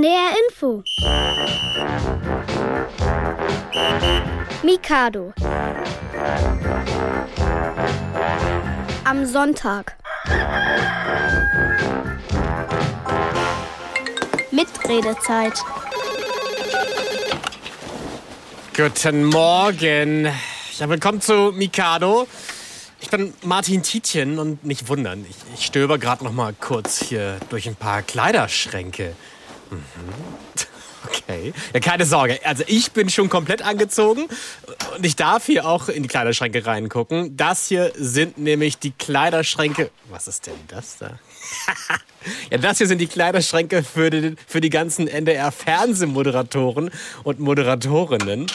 NDR 0.00 0.32
Info. 0.48 0.82
Mikado. 4.62 5.34
Am 9.04 9.26
Sonntag. 9.26 9.94
Mitredezeit. 14.50 15.58
Guten 18.74 19.24
Morgen. 19.24 20.24
Ja, 20.78 20.88
willkommen 20.88 21.20
zu 21.20 21.52
Mikado. 21.52 22.26
Ich 23.00 23.10
bin 23.10 23.34
Martin 23.42 23.82
Tietjen 23.82 24.38
und 24.38 24.64
nicht 24.64 24.88
wundern, 24.88 25.26
ich, 25.28 25.36
ich 25.58 25.66
stöber 25.66 25.98
gerade 25.98 26.24
noch 26.24 26.32
mal 26.32 26.54
kurz 26.58 27.02
hier 27.02 27.36
durch 27.50 27.68
ein 27.68 27.76
paar 27.76 28.00
Kleiderschränke. 28.00 29.14
Mhm. 29.70 29.78
Okay. 31.02 31.54
Ja, 31.72 31.80
keine 31.80 32.04
Sorge. 32.04 32.38
Also 32.44 32.62
ich 32.66 32.92
bin 32.92 33.08
schon 33.08 33.30
komplett 33.30 33.62
angezogen 33.62 34.28
und 34.96 35.06
ich 35.06 35.16
darf 35.16 35.46
hier 35.46 35.66
auch 35.66 35.88
in 35.88 36.02
die 36.02 36.08
Kleiderschränke 36.08 36.66
reingucken. 36.66 37.36
Das 37.38 37.68
hier 37.68 37.92
sind 37.96 38.36
nämlich 38.36 38.78
die 38.78 38.90
Kleiderschränke. 38.90 39.90
Was 40.10 40.28
ist 40.28 40.46
denn 40.46 40.54
das 40.68 40.98
da? 40.98 41.18
Ja, 42.50 42.58
das 42.58 42.78
hier 42.78 42.86
sind 42.86 42.98
die 42.98 43.06
Kleiderschränke 43.06 43.82
für 43.82 44.10
die, 44.10 44.36
für 44.46 44.60
die 44.60 44.70
ganzen 44.70 45.08
NDR-Fernsehmoderatoren 45.08 46.90
und 47.24 47.40
Moderatorinnen. 47.40 48.46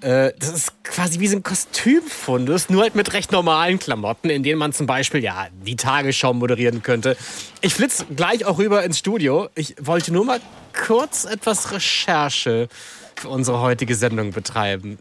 Äh, 0.00 0.32
das 0.38 0.50
ist 0.50 0.84
quasi 0.84 1.20
wie 1.20 1.28
so 1.28 1.36
ein 1.36 1.42
Kostümfundus, 1.42 2.68
nur 2.68 2.82
halt 2.82 2.94
mit 2.94 3.12
recht 3.12 3.32
normalen 3.32 3.78
Klamotten, 3.78 4.30
in 4.30 4.42
denen 4.42 4.58
man 4.58 4.72
zum 4.72 4.86
Beispiel 4.86 5.22
ja 5.22 5.48
die 5.52 5.76
Tagesschau 5.76 6.32
moderieren 6.34 6.82
könnte. 6.82 7.16
Ich 7.60 7.74
flitze 7.74 8.06
gleich 8.14 8.44
auch 8.44 8.58
rüber 8.58 8.84
ins 8.84 8.98
Studio. 8.98 9.48
Ich 9.54 9.74
wollte 9.80 10.12
nur 10.12 10.24
mal 10.24 10.40
kurz 10.86 11.24
etwas 11.24 11.72
Recherche 11.72 12.68
für 13.16 13.28
unsere 13.28 13.60
heutige 13.60 13.94
Sendung 13.94 14.32
betreiben. 14.32 14.98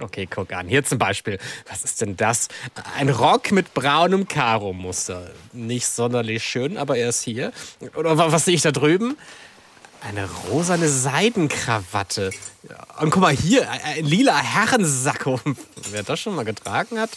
Okay, 0.00 0.26
guck 0.28 0.52
an. 0.52 0.68
Hier 0.68 0.84
zum 0.84 0.98
Beispiel. 0.98 1.38
Was 1.68 1.84
ist 1.84 2.00
denn 2.00 2.16
das? 2.16 2.48
Ein 2.96 3.10
Rock 3.10 3.52
mit 3.52 3.74
braunem 3.74 4.26
Karo-Muster. 4.26 5.30
Nicht 5.52 5.86
sonderlich 5.86 6.42
schön, 6.44 6.78
aber 6.78 6.96
er 6.96 7.10
ist 7.10 7.22
hier. 7.22 7.52
Oder 7.94 8.16
was 8.16 8.44
sehe 8.46 8.54
ich 8.54 8.62
da 8.62 8.72
drüben? 8.72 9.16
Eine 10.02 10.26
rosane 10.48 10.88
Seidenkrawatte. 10.88 12.30
Und 13.00 13.10
guck 13.10 13.20
mal 13.20 13.34
hier, 13.34 13.70
ein 13.70 14.06
lila 14.06 14.38
Herrensacko. 14.38 15.38
Wer 15.90 16.02
das 16.02 16.20
schon 16.20 16.34
mal 16.34 16.44
getragen 16.44 16.98
hat. 16.98 17.10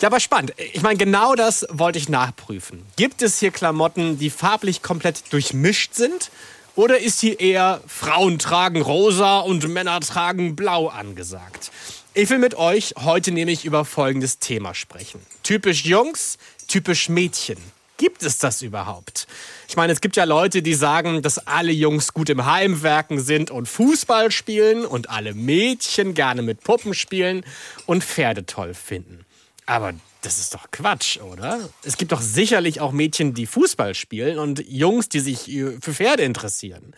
Ja, 0.00 0.08
aber 0.08 0.18
spannend. 0.18 0.52
Ich 0.72 0.82
meine, 0.82 0.98
genau 0.98 1.36
das 1.36 1.66
wollte 1.70 1.98
ich 2.00 2.08
nachprüfen. 2.08 2.84
Gibt 2.96 3.22
es 3.22 3.38
hier 3.38 3.52
Klamotten, 3.52 4.18
die 4.18 4.30
farblich 4.30 4.82
komplett 4.82 5.32
durchmischt 5.32 5.94
sind? 5.94 6.30
Oder 6.74 6.98
ist 6.98 7.20
hier 7.20 7.40
eher 7.40 7.80
Frauen 7.86 8.38
tragen 8.38 8.82
rosa 8.82 9.38
und 9.38 9.66
Männer 9.68 10.00
tragen 10.00 10.56
blau 10.56 10.88
angesagt? 10.88 11.70
Ich 12.18 12.30
will 12.30 12.38
mit 12.38 12.54
euch 12.54 12.94
heute 12.96 13.30
nämlich 13.30 13.66
über 13.66 13.84
folgendes 13.84 14.38
Thema 14.38 14.72
sprechen. 14.72 15.20
Typisch 15.42 15.84
Jungs, 15.84 16.38
typisch 16.66 17.10
Mädchen. 17.10 17.58
Gibt 17.98 18.22
es 18.22 18.38
das 18.38 18.62
überhaupt? 18.62 19.26
Ich 19.68 19.76
meine, 19.76 19.92
es 19.92 20.00
gibt 20.00 20.16
ja 20.16 20.24
Leute, 20.24 20.62
die 20.62 20.72
sagen, 20.72 21.20
dass 21.20 21.46
alle 21.46 21.72
Jungs 21.72 22.14
gut 22.14 22.30
im 22.30 22.46
Heimwerken 22.46 23.20
sind 23.20 23.50
und 23.50 23.68
Fußball 23.68 24.30
spielen 24.30 24.86
und 24.86 25.10
alle 25.10 25.34
Mädchen 25.34 26.14
gerne 26.14 26.40
mit 26.40 26.64
Puppen 26.64 26.94
spielen 26.94 27.44
und 27.84 28.02
Pferde 28.02 28.46
toll 28.46 28.72
finden. 28.72 29.26
Aber 29.66 29.92
das 30.22 30.38
ist 30.38 30.54
doch 30.54 30.70
Quatsch, 30.70 31.18
oder? 31.18 31.68
Es 31.82 31.98
gibt 31.98 32.12
doch 32.12 32.22
sicherlich 32.22 32.80
auch 32.80 32.92
Mädchen, 32.92 33.34
die 33.34 33.44
Fußball 33.44 33.94
spielen 33.94 34.38
und 34.38 34.66
Jungs, 34.66 35.10
die 35.10 35.20
sich 35.20 35.50
für 35.82 35.92
Pferde 35.92 36.22
interessieren. 36.22 36.94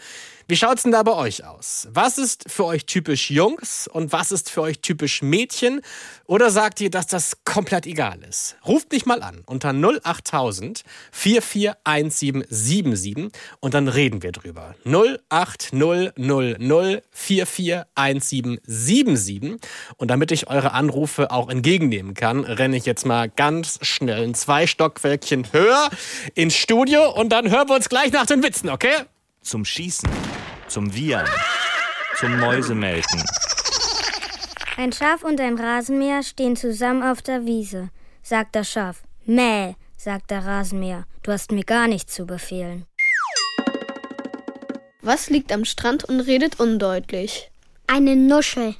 Wie 0.51 0.57
schaut's 0.57 0.85
denn 0.85 0.93
da 0.93 1.03
bei 1.03 1.13
euch 1.13 1.45
aus? 1.45 1.89
Was 1.93 2.17
ist 2.17 2.51
für 2.51 2.65
euch 2.65 2.87
typisch 2.87 3.31
Jungs 3.31 3.87
und 3.87 4.13
was 4.13 4.33
ist 4.33 4.49
für 4.49 4.63
euch 4.63 4.81
typisch 4.81 5.21
Mädchen? 5.21 5.83
Oder 6.25 6.49
sagt 6.49 6.81
ihr, 6.81 6.89
dass 6.89 7.07
das 7.07 7.45
komplett 7.45 7.85
egal 7.85 8.21
ist? 8.27 8.57
Ruft 8.67 8.91
mich 8.91 9.05
mal 9.05 9.23
an 9.23 9.43
unter 9.45 9.75
08000 9.75 10.85
441777 11.13 13.31
und 13.61 13.75
dann 13.75 13.89
reden 13.89 14.23
wir 14.23 14.33
drüber. 14.33 14.75
08000 14.87 16.15
441777 17.11 19.57
und 19.99 20.11
damit 20.11 20.33
ich 20.33 20.49
eure 20.49 20.73
Anrufe 20.73 21.31
auch 21.31 21.51
entgegennehmen 21.51 22.15
kann, 22.15 22.45
renne 22.45 22.79
ich 22.79 22.87
jetzt 22.87 23.05
mal 23.05 23.29
ganz 23.29 23.81
schnell 23.83 24.25
ein 24.25 24.35
zwei 24.35 24.67
Stockwerkchen 24.67 25.53
höher 25.53 25.91
ins 26.35 26.55
Studio 26.55 27.11
und 27.11 27.29
dann 27.29 27.51
hören 27.51 27.69
wir 27.69 27.77
uns 27.77 27.91
gleich 27.91 28.13
nach 28.13 28.25
den 28.25 28.43
Witzen, 28.43 28.71
okay? 28.71 28.95
Zum 29.43 29.65
Schießen 29.65 30.11
zum 30.69 30.95
Wiehern, 30.95 31.29
zum 32.19 32.39
Mäusemelken. 32.39 33.25
Ein 34.77 34.93
Schaf 34.93 35.25
und 35.25 35.41
ein 35.41 35.59
Rasenmäher 35.59 36.23
stehen 36.23 36.57
zusammen 36.57 37.03
auf 37.03 37.23
der 37.23 37.47
Wiese. 37.47 37.91
Sagt 38.23 38.55
das 38.55 38.71
Schaf. 38.71 39.03
Mäh, 39.25 39.75
sagt 39.97 40.31
der 40.31 40.45
Rasenmäher. 40.45 41.05
Du 41.23 41.33
hast 41.33 41.51
mir 41.51 41.65
gar 41.65 41.89
nichts 41.89 42.15
zu 42.15 42.27
befehlen. 42.27 42.87
Was 45.01 45.31
liegt 45.31 45.53
am 45.53 45.65
Strand 45.65 46.05
und 46.05 46.21
redet 46.21 46.61
undeutlich? 46.61 47.51
Eine 47.87 48.15
Nuschel. 48.15 48.77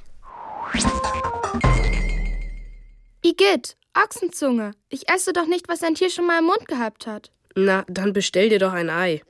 Igitt, 3.23 3.75
Ochsenzunge. 3.93 4.71
Ich 4.89 5.09
esse 5.09 5.33
doch 5.33 5.47
nicht, 5.47 5.67
was 5.67 5.83
ein 5.83 5.95
Tier 5.95 6.09
schon 6.09 6.27
mal 6.27 6.39
im 6.39 6.45
Mund 6.45 6.67
gehabt 6.67 7.07
hat. 7.07 7.31
Na, 7.65 7.83
dann 7.87 8.13
bestell 8.13 8.49
dir 8.49 8.59
doch 8.59 8.71
ein 8.71 8.89
Ei. 8.89 9.21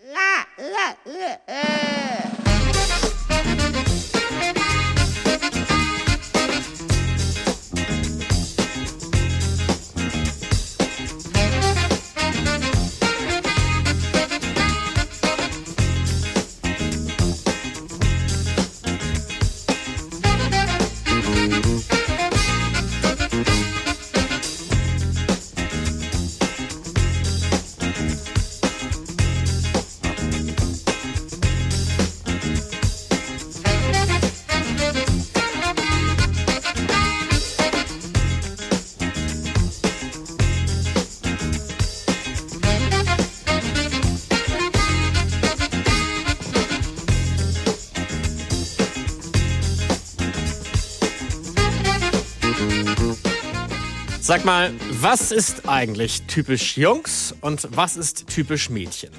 Sag 54.30 54.46
mal, 54.46 54.72
was 54.92 55.32
ist 55.32 55.68
eigentlich 55.68 56.22
typisch 56.28 56.78
Jungs 56.78 57.34
und 57.42 57.68
was 57.76 57.98
ist 57.98 58.28
typisch 58.28 58.70
Mädchen? 58.70 59.10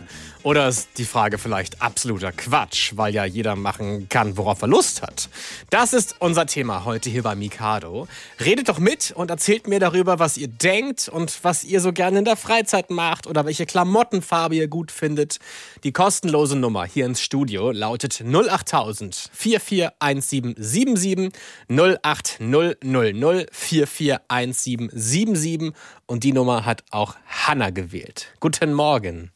Oder 0.42 0.68
ist 0.68 0.88
die 0.96 1.04
Frage 1.04 1.36
vielleicht 1.36 1.82
absoluter 1.82 2.32
Quatsch, 2.32 2.92
weil 2.96 3.14
ja 3.14 3.26
jeder 3.26 3.56
machen 3.56 4.08
kann, 4.08 4.38
worauf 4.38 4.62
er 4.62 4.68
Lust 4.68 5.02
hat? 5.02 5.28
Das 5.68 5.92
ist 5.92 6.16
unser 6.18 6.46
Thema 6.46 6.86
heute 6.86 7.10
hier 7.10 7.22
bei 7.22 7.34
Mikado. 7.34 8.08
Redet 8.42 8.70
doch 8.70 8.78
mit 8.78 9.12
und 9.14 9.30
erzählt 9.30 9.68
mir 9.68 9.80
darüber, 9.80 10.18
was 10.18 10.38
ihr 10.38 10.48
denkt 10.48 11.10
und 11.10 11.44
was 11.44 11.62
ihr 11.62 11.82
so 11.82 11.92
gerne 11.92 12.20
in 12.20 12.24
der 12.24 12.36
Freizeit 12.36 12.88
macht 12.88 13.26
oder 13.26 13.44
welche 13.44 13.66
Klamottenfarbe 13.66 14.54
ihr 14.54 14.68
gut 14.68 14.90
findet. 14.90 15.40
Die 15.84 15.92
kostenlose 15.92 16.56
Nummer 16.56 16.86
hier 16.86 17.04
ins 17.04 17.20
Studio 17.20 17.70
lautet 17.70 18.22
08000 18.22 19.28
441777 19.34 21.32
08000 21.68 23.50
441777 23.52 25.72
und 26.06 26.24
die 26.24 26.32
Nummer 26.32 26.64
hat 26.64 26.82
auch 26.90 27.16
Hanna 27.26 27.68
gewählt. 27.68 28.32
Guten 28.40 28.72
Morgen. 28.72 29.32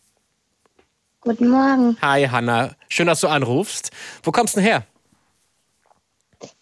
Guten 1.25 1.49
Morgen. 1.49 1.97
Hi 2.03 2.25
Hanna, 2.29 2.76
schön, 2.91 3.06
dass 3.06 3.21
du 3.21 3.29
anrufst. 3.29 3.91
Wo 4.23 4.31
kommst 4.31 4.56
du 4.56 4.61
denn 4.61 4.69
her? 4.69 4.87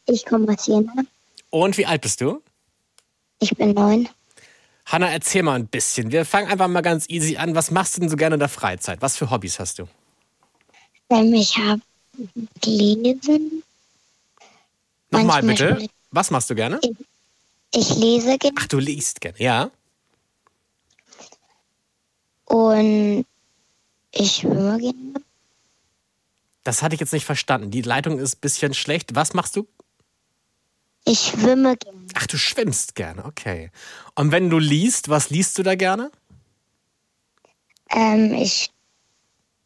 Ich 0.07 0.25
komme 0.25 0.53
aus 0.53 0.69
Jena. 0.69 0.93
Und 1.51 1.77
wie 1.79 1.85
alt 1.87 2.01
bist 2.01 2.21
du? 2.21 2.41
Ich 3.41 3.51
bin 3.57 3.73
neun. 3.73 4.09
Hanna, 4.87 5.11
erzähl 5.11 5.43
mal 5.43 5.55
ein 5.57 5.67
bisschen. 5.67 6.13
Wir 6.13 6.25
fangen 6.25 6.49
einfach 6.49 6.69
mal 6.69 6.81
ganz 6.81 7.09
easy 7.09 7.37
an. 7.37 7.57
Was 7.57 7.73
machst 7.73 7.97
du 7.97 8.01
denn 8.01 8.09
so 8.09 8.17
gerne 8.17 8.35
in 8.35 8.39
der 8.39 8.49
Freizeit? 8.49 9.03
Was 9.03 9.17
für 9.17 9.31
Hobbys 9.31 9.59
hast 9.59 9.81
du? 9.81 9.89
Ähm, 11.11 11.35
ich 11.35 11.59
habe 11.59 11.83
gelesen. 12.61 13.65
Nochmal 15.11 15.43
bitte. 15.43 15.89
Was 16.13 16.31
machst 16.31 16.49
du 16.51 16.55
gerne? 16.55 16.79
Ich, 16.83 17.91
ich 17.91 17.97
lese 17.97 18.39
gerne 18.39 18.57
Ach, 18.61 18.69
du 18.69 18.79
liest 18.79 19.21
gerne, 19.21 19.39
ja? 19.41 19.71
und 22.45 23.25
ich 24.13 24.37
schwimme 24.37 24.79
gerne. 24.79 25.15
Das 26.65 26.83
hatte 26.83 26.95
ich 26.95 27.01
jetzt 27.01 27.13
nicht 27.13 27.25
verstanden. 27.25 27.71
Die 27.71 27.83
Leitung 27.83 28.19
ist 28.19 28.37
ein 28.37 28.41
bisschen 28.41 28.75
schlecht. 28.75 29.15
Was 29.15 29.35
machst 29.35 29.57
du? 29.57 29.67
Ich 31.05 31.33
schwimme 31.33 31.77
gerne. 31.77 32.07
Ach, 32.15 32.27
du 32.27 32.37
schwimmst 32.37 32.95
gerne, 32.95 33.25
okay. 33.25 33.71
Und 34.15 34.31
wenn 34.31 34.49
du 34.51 34.59
liest, 34.59 35.09
was 35.09 35.31
liest 35.31 35.59
du 35.59 35.65
da 35.65 35.75
gerne? 35.75 36.13
Ähm, 37.91 38.35
ich 38.35 38.71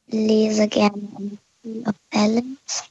lese 0.07 0.69
gerne 0.69 1.39
of 1.85 1.95
Balance. 2.11 2.85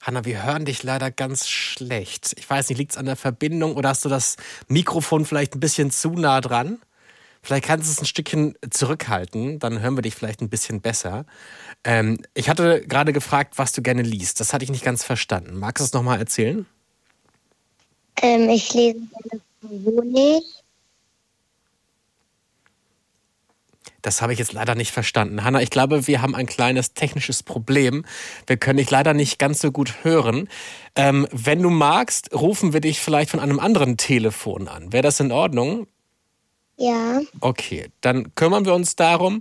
Hanna, 0.00 0.24
wir 0.24 0.42
hören 0.42 0.64
dich 0.64 0.82
leider 0.82 1.10
ganz 1.10 1.48
schlecht. 1.48 2.34
Ich 2.36 2.48
weiß 2.48 2.68
nicht, 2.68 2.78
liegt 2.78 2.92
es 2.92 2.98
an 2.98 3.06
der 3.06 3.16
Verbindung 3.16 3.76
oder 3.76 3.90
hast 3.90 4.04
du 4.04 4.08
das 4.08 4.36
Mikrofon 4.68 5.24
vielleicht 5.26 5.54
ein 5.54 5.60
bisschen 5.60 5.90
zu 5.90 6.10
nah 6.10 6.40
dran? 6.40 6.80
Vielleicht 7.42 7.64
kannst 7.64 7.88
du 7.88 7.92
es 7.92 8.00
ein 8.00 8.06
Stückchen 8.06 8.54
zurückhalten, 8.70 9.58
dann 9.58 9.80
hören 9.80 9.96
wir 9.96 10.02
dich 10.02 10.14
vielleicht 10.14 10.40
ein 10.40 10.48
bisschen 10.48 10.80
besser. 10.80 11.26
Ähm, 11.82 12.18
ich 12.34 12.48
hatte 12.48 12.82
gerade 12.86 13.12
gefragt, 13.12 13.58
was 13.58 13.72
du 13.72 13.82
gerne 13.82 14.02
liest. 14.02 14.38
Das 14.38 14.52
hatte 14.52 14.64
ich 14.64 14.70
nicht 14.70 14.84
ganz 14.84 15.02
verstanden. 15.02 15.58
Magst 15.58 15.80
du 15.80 15.84
es 15.84 15.92
nochmal 15.92 16.18
erzählen? 16.18 16.66
Ähm, 18.20 18.48
ich 18.48 18.72
lese 18.74 19.00
gerne 19.00 19.42
Honig. 19.84 20.44
Das 24.02 24.20
habe 24.20 24.32
ich 24.32 24.38
jetzt 24.38 24.52
leider 24.52 24.74
nicht 24.74 24.90
verstanden. 24.90 25.44
Hanna, 25.44 25.62
ich 25.62 25.70
glaube, 25.70 26.08
wir 26.08 26.22
haben 26.22 26.34
ein 26.34 26.46
kleines 26.46 26.92
technisches 26.92 27.44
Problem. 27.44 28.04
Wir 28.46 28.56
können 28.56 28.78
dich 28.78 28.90
leider 28.90 29.14
nicht 29.14 29.38
ganz 29.38 29.60
so 29.60 29.70
gut 29.70 30.04
hören. 30.04 30.48
Ähm, 30.96 31.26
wenn 31.30 31.62
du 31.62 31.70
magst, 31.70 32.32
rufen 32.34 32.72
wir 32.72 32.80
dich 32.80 33.00
vielleicht 33.00 33.30
von 33.30 33.40
einem 33.40 33.60
anderen 33.60 33.96
Telefon 33.96 34.66
an. 34.66 34.92
Wäre 34.92 35.04
das 35.04 35.20
in 35.20 35.30
Ordnung? 35.30 35.86
Ja. 36.82 37.20
Okay, 37.40 37.90
dann 38.00 38.34
kümmern 38.34 38.64
wir 38.64 38.74
uns 38.74 38.96
darum. 38.96 39.40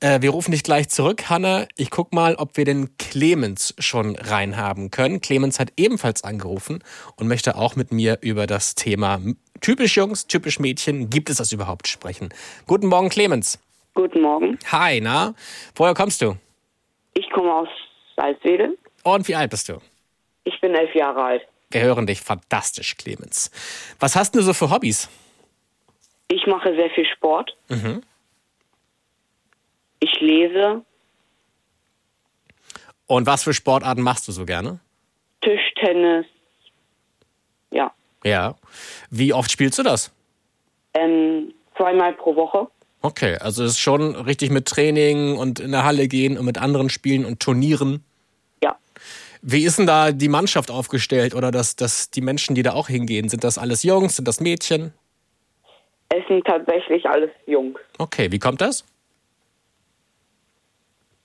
Äh, 0.00 0.22
wir 0.22 0.30
rufen 0.30 0.50
dich 0.50 0.64
gleich 0.64 0.88
zurück, 0.88 1.30
Hanna. 1.30 1.68
Ich 1.76 1.88
guck 1.88 2.12
mal, 2.12 2.34
ob 2.34 2.56
wir 2.56 2.64
den 2.64 2.96
Clemens 2.98 3.76
schon 3.78 4.16
reinhaben 4.16 4.90
können. 4.90 5.20
Clemens 5.20 5.60
hat 5.60 5.72
ebenfalls 5.76 6.24
angerufen 6.24 6.82
und 7.14 7.28
möchte 7.28 7.54
auch 7.54 7.76
mit 7.76 7.92
mir 7.92 8.18
über 8.22 8.48
das 8.48 8.74
Thema 8.74 9.20
typisch 9.60 9.96
Jungs, 9.96 10.26
typisch 10.26 10.58
Mädchen. 10.58 11.10
Gibt 11.10 11.30
es 11.30 11.36
das 11.36 11.52
überhaupt 11.52 11.86
sprechen? 11.86 12.30
Guten 12.66 12.88
Morgen, 12.88 13.08
Clemens. 13.08 13.60
Guten 13.94 14.22
Morgen. 14.22 14.58
Hi, 14.72 15.00
na? 15.00 15.34
Woher 15.76 15.94
kommst 15.94 16.20
du? 16.22 16.38
Ich 17.14 17.30
komme 17.30 17.54
aus 17.54 17.68
Salzwedel. 18.16 18.76
Und 19.04 19.28
wie 19.28 19.36
alt 19.36 19.52
bist 19.52 19.68
du? 19.68 19.80
Ich 20.42 20.60
bin 20.60 20.74
elf 20.74 20.92
Jahre 20.96 21.22
alt. 21.22 21.42
Wir 21.70 21.82
hören 21.82 22.08
dich 22.08 22.20
fantastisch, 22.20 22.96
Clemens. 22.96 23.52
Was 24.00 24.16
hast 24.16 24.34
du 24.34 24.42
so 24.42 24.52
für 24.54 24.70
Hobbys? 24.70 25.08
Ich 26.32 26.46
mache 26.46 26.74
sehr 26.76 26.90
viel 26.90 27.06
Sport. 27.06 27.56
Mhm. 27.68 28.02
Ich 29.98 30.20
lese 30.20 30.82
Und 33.06 33.26
was 33.26 33.42
für 33.42 33.52
Sportarten 33.52 34.02
machst 34.02 34.28
du 34.28 34.32
so 34.32 34.46
gerne? 34.46 34.78
Tischtennis. 35.40 36.26
Ja. 37.72 37.92
Ja. 38.24 38.54
Wie 39.10 39.32
oft 39.32 39.50
spielst 39.50 39.80
du 39.80 39.82
das? 39.82 40.12
Ähm, 40.94 41.52
zweimal 41.76 42.12
pro 42.12 42.36
Woche. 42.36 42.68
Okay, 43.02 43.36
also 43.36 43.64
es 43.64 43.72
ist 43.72 43.80
schon 43.80 44.14
richtig 44.14 44.50
mit 44.50 44.66
Training 44.66 45.36
und 45.36 45.58
in 45.58 45.72
der 45.72 45.82
Halle 45.82 46.06
gehen 46.06 46.38
und 46.38 46.44
mit 46.44 46.58
anderen 46.58 46.90
Spielen 46.90 47.24
und 47.24 47.40
Turnieren. 47.40 48.04
Ja. 48.62 48.76
Wie 49.42 49.64
ist 49.64 49.78
denn 49.78 49.86
da 49.86 50.12
die 50.12 50.28
Mannschaft 50.28 50.70
aufgestellt 50.70 51.34
oder 51.34 51.50
das, 51.50 51.74
das, 51.74 52.10
die 52.10 52.20
Menschen, 52.20 52.54
die 52.54 52.62
da 52.62 52.74
auch 52.74 52.86
hingehen? 52.86 53.28
Sind 53.28 53.42
das 53.42 53.58
alles 53.58 53.82
Jungs? 53.82 54.14
Sind 54.14 54.28
das 54.28 54.38
Mädchen? 54.38 54.92
Es 56.10 56.26
sind 56.26 56.44
tatsächlich 56.44 57.08
alles 57.08 57.30
Jungs. 57.46 57.78
Okay, 57.98 58.30
wie 58.30 58.38
kommt 58.38 58.60
das? 58.60 58.84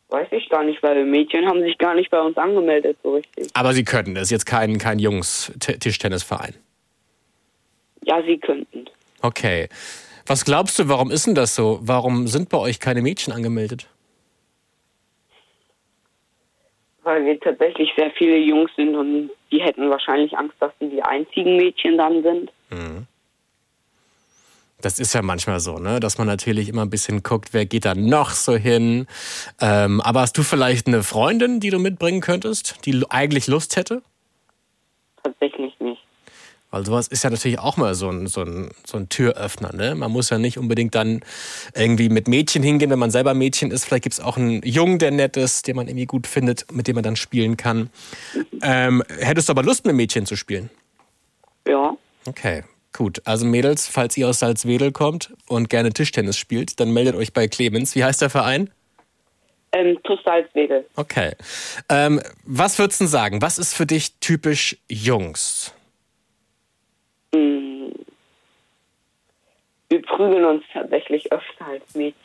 Weiß 0.09 0.27
ich 0.31 0.47
gar 0.49 0.63
nicht, 0.63 0.81
weil 0.83 1.03
Mädchen 1.05 1.47
haben 1.47 1.61
sich 1.61 1.77
gar 1.79 1.95
nicht 1.95 2.11
bei 2.11 2.21
uns 2.21 2.37
angemeldet 2.37 2.97
so 3.03 3.15
richtig. 3.15 3.49
Aber 3.53 3.73
sie 3.73 3.83
könnten. 3.83 4.13
Das 4.13 4.25
ist 4.25 4.31
jetzt 4.31 4.45
kein, 4.45 4.77
kein 4.77 4.99
Jungs-Tischtennisverein. 4.99 6.53
Ja, 8.03 8.21
sie 8.21 8.37
könnten. 8.37 8.85
Okay. 9.21 9.67
Was 10.27 10.45
glaubst 10.45 10.77
du, 10.77 10.87
warum 10.87 11.09
ist 11.09 11.25
denn 11.25 11.35
das 11.35 11.55
so? 11.55 11.79
Warum 11.81 12.27
sind 12.27 12.49
bei 12.49 12.59
euch 12.59 12.79
keine 12.79 13.01
Mädchen 13.01 13.33
angemeldet? 13.33 13.87
Weil 17.01 17.25
wir 17.25 17.39
tatsächlich 17.39 17.89
sehr 17.97 18.11
viele 18.11 18.37
Jungs 18.37 18.71
sind 18.75 18.95
und 18.95 19.31
die 19.51 19.61
hätten 19.61 19.89
wahrscheinlich 19.89 20.37
Angst, 20.37 20.55
dass 20.59 20.71
sie 20.79 20.89
die 20.89 21.01
einzigen 21.01 21.57
Mädchen 21.57 21.97
dann 21.97 22.21
sind. 22.23 22.51
Das 24.81 24.99
ist 24.99 25.13
ja 25.13 25.21
manchmal 25.21 25.59
so, 25.59 25.77
ne? 25.79 25.99
dass 25.99 26.17
man 26.17 26.27
natürlich 26.27 26.69
immer 26.69 26.83
ein 26.83 26.89
bisschen 26.89 27.23
guckt, 27.23 27.49
wer 27.53 27.65
geht 27.65 27.85
da 27.85 27.95
noch 27.95 28.31
so 28.31 28.55
hin. 28.55 29.07
Ähm, 29.61 30.01
aber 30.01 30.21
hast 30.21 30.37
du 30.37 30.43
vielleicht 30.43 30.87
eine 30.87 31.01
Freundin, 31.01 31.59
die 31.59 31.69
du 31.69 31.79
mitbringen 31.79 32.21
könntest, 32.21 32.75
die 32.85 33.03
eigentlich 33.09 33.47
Lust 33.47 33.77
hätte? 33.77 34.01
Tatsächlich 35.23 35.73
nicht. 35.79 36.01
Weil 36.71 36.85
sowas 36.85 37.07
ist 37.07 37.23
ja 37.23 37.29
natürlich 37.29 37.57
auch 37.57 37.77
mal 37.77 37.95
so 37.95 38.09
ein, 38.09 38.27
so 38.27 38.41
ein, 38.41 38.69
so 38.85 38.97
ein 38.97 39.07
Türöffner. 39.07 39.73
Ne? 39.73 39.95
Man 39.95 40.11
muss 40.11 40.29
ja 40.29 40.37
nicht 40.37 40.57
unbedingt 40.57 40.93
dann 40.93 41.21
irgendwie 41.73 42.09
mit 42.09 42.27
Mädchen 42.27 42.61
hingehen, 42.61 42.89
wenn 42.89 42.99
man 42.99 43.11
selber 43.11 43.33
Mädchen 43.33 43.71
ist. 43.71 43.85
Vielleicht 43.85 44.03
gibt 44.03 44.13
es 44.13 44.19
auch 44.19 44.35
einen 44.35 44.61
Jungen, 44.61 44.99
der 44.99 45.11
nett 45.11 45.37
ist, 45.37 45.67
den 45.67 45.77
man 45.77 45.87
irgendwie 45.87 46.05
gut 46.05 46.27
findet, 46.27 46.69
mit 46.73 46.87
dem 46.87 46.95
man 46.95 47.03
dann 47.03 47.15
spielen 47.15 47.55
kann. 47.55 47.89
Ähm, 48.61 49.03
hättest 49.19 49.47
du 49.47 49.51
aber 49.51 49.63
Lust, 49.63 49.85
mit 49.85 49.95
Mädchen 49.95 50.25
zu 50.25 50.35
spielen? 50.35 50.69
Ja. 51.65 51.95
Okay, 52.27 52.63
gut. 52.95 53.21
Also 53.25 53.45
Mädels, 53.45 53.87
falls 53.87 54.17
ihr 54.17 54.27
aus 54.27 54.39
Salzwedel 54.39 54.91
kommt 54.91 55.33
und 55.47 55.69
gerne 55.69 55.91
Tischtennis 55.91 56.37
spielt, 56.37 56.79
dann 56.79 56.91
meldet 56.91 57.15
euch 57.15 57.33
bei 57.33 57.47
Clemens. 57.47 57.95
Wie 57.95 58.03
heißt 58.03 58.21
der 58.21 58.29
Verein? 58.29 58.71
Ähm, 59.71 59.99
TuS 60.03 60.19
Salzwedel. 60.23 60.85
Okay. 60.95 61.33
Ähm, 61.89 62.21
was 62.45 62.79
würdest 62.79 63.01
du 63.01 63.05
sagen? 63.05 63.41
Was 63.41 63.57
ist 63.57 63.73
für 63.73 63.85
dich 63.85 64.17
typisch 64.19 64.77
Jungs? 64.89 65.73
Mm. 67.33 67.89
Wir 69.89 70.01
prügeln 70.01 70.45
uns 70.45 70.63
tatsächlich 70.71 71.31
öfter 71.31 71.65
als 71.67 71.93
Mädchen. 71.93 72.15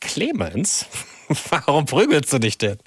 Clemens? 0.00 0.88
Warum 1.50 1.84
prügelst 1.84 2.32
du 2.32 2.38
dich 2.38 2.56
denn? 2.56 2.78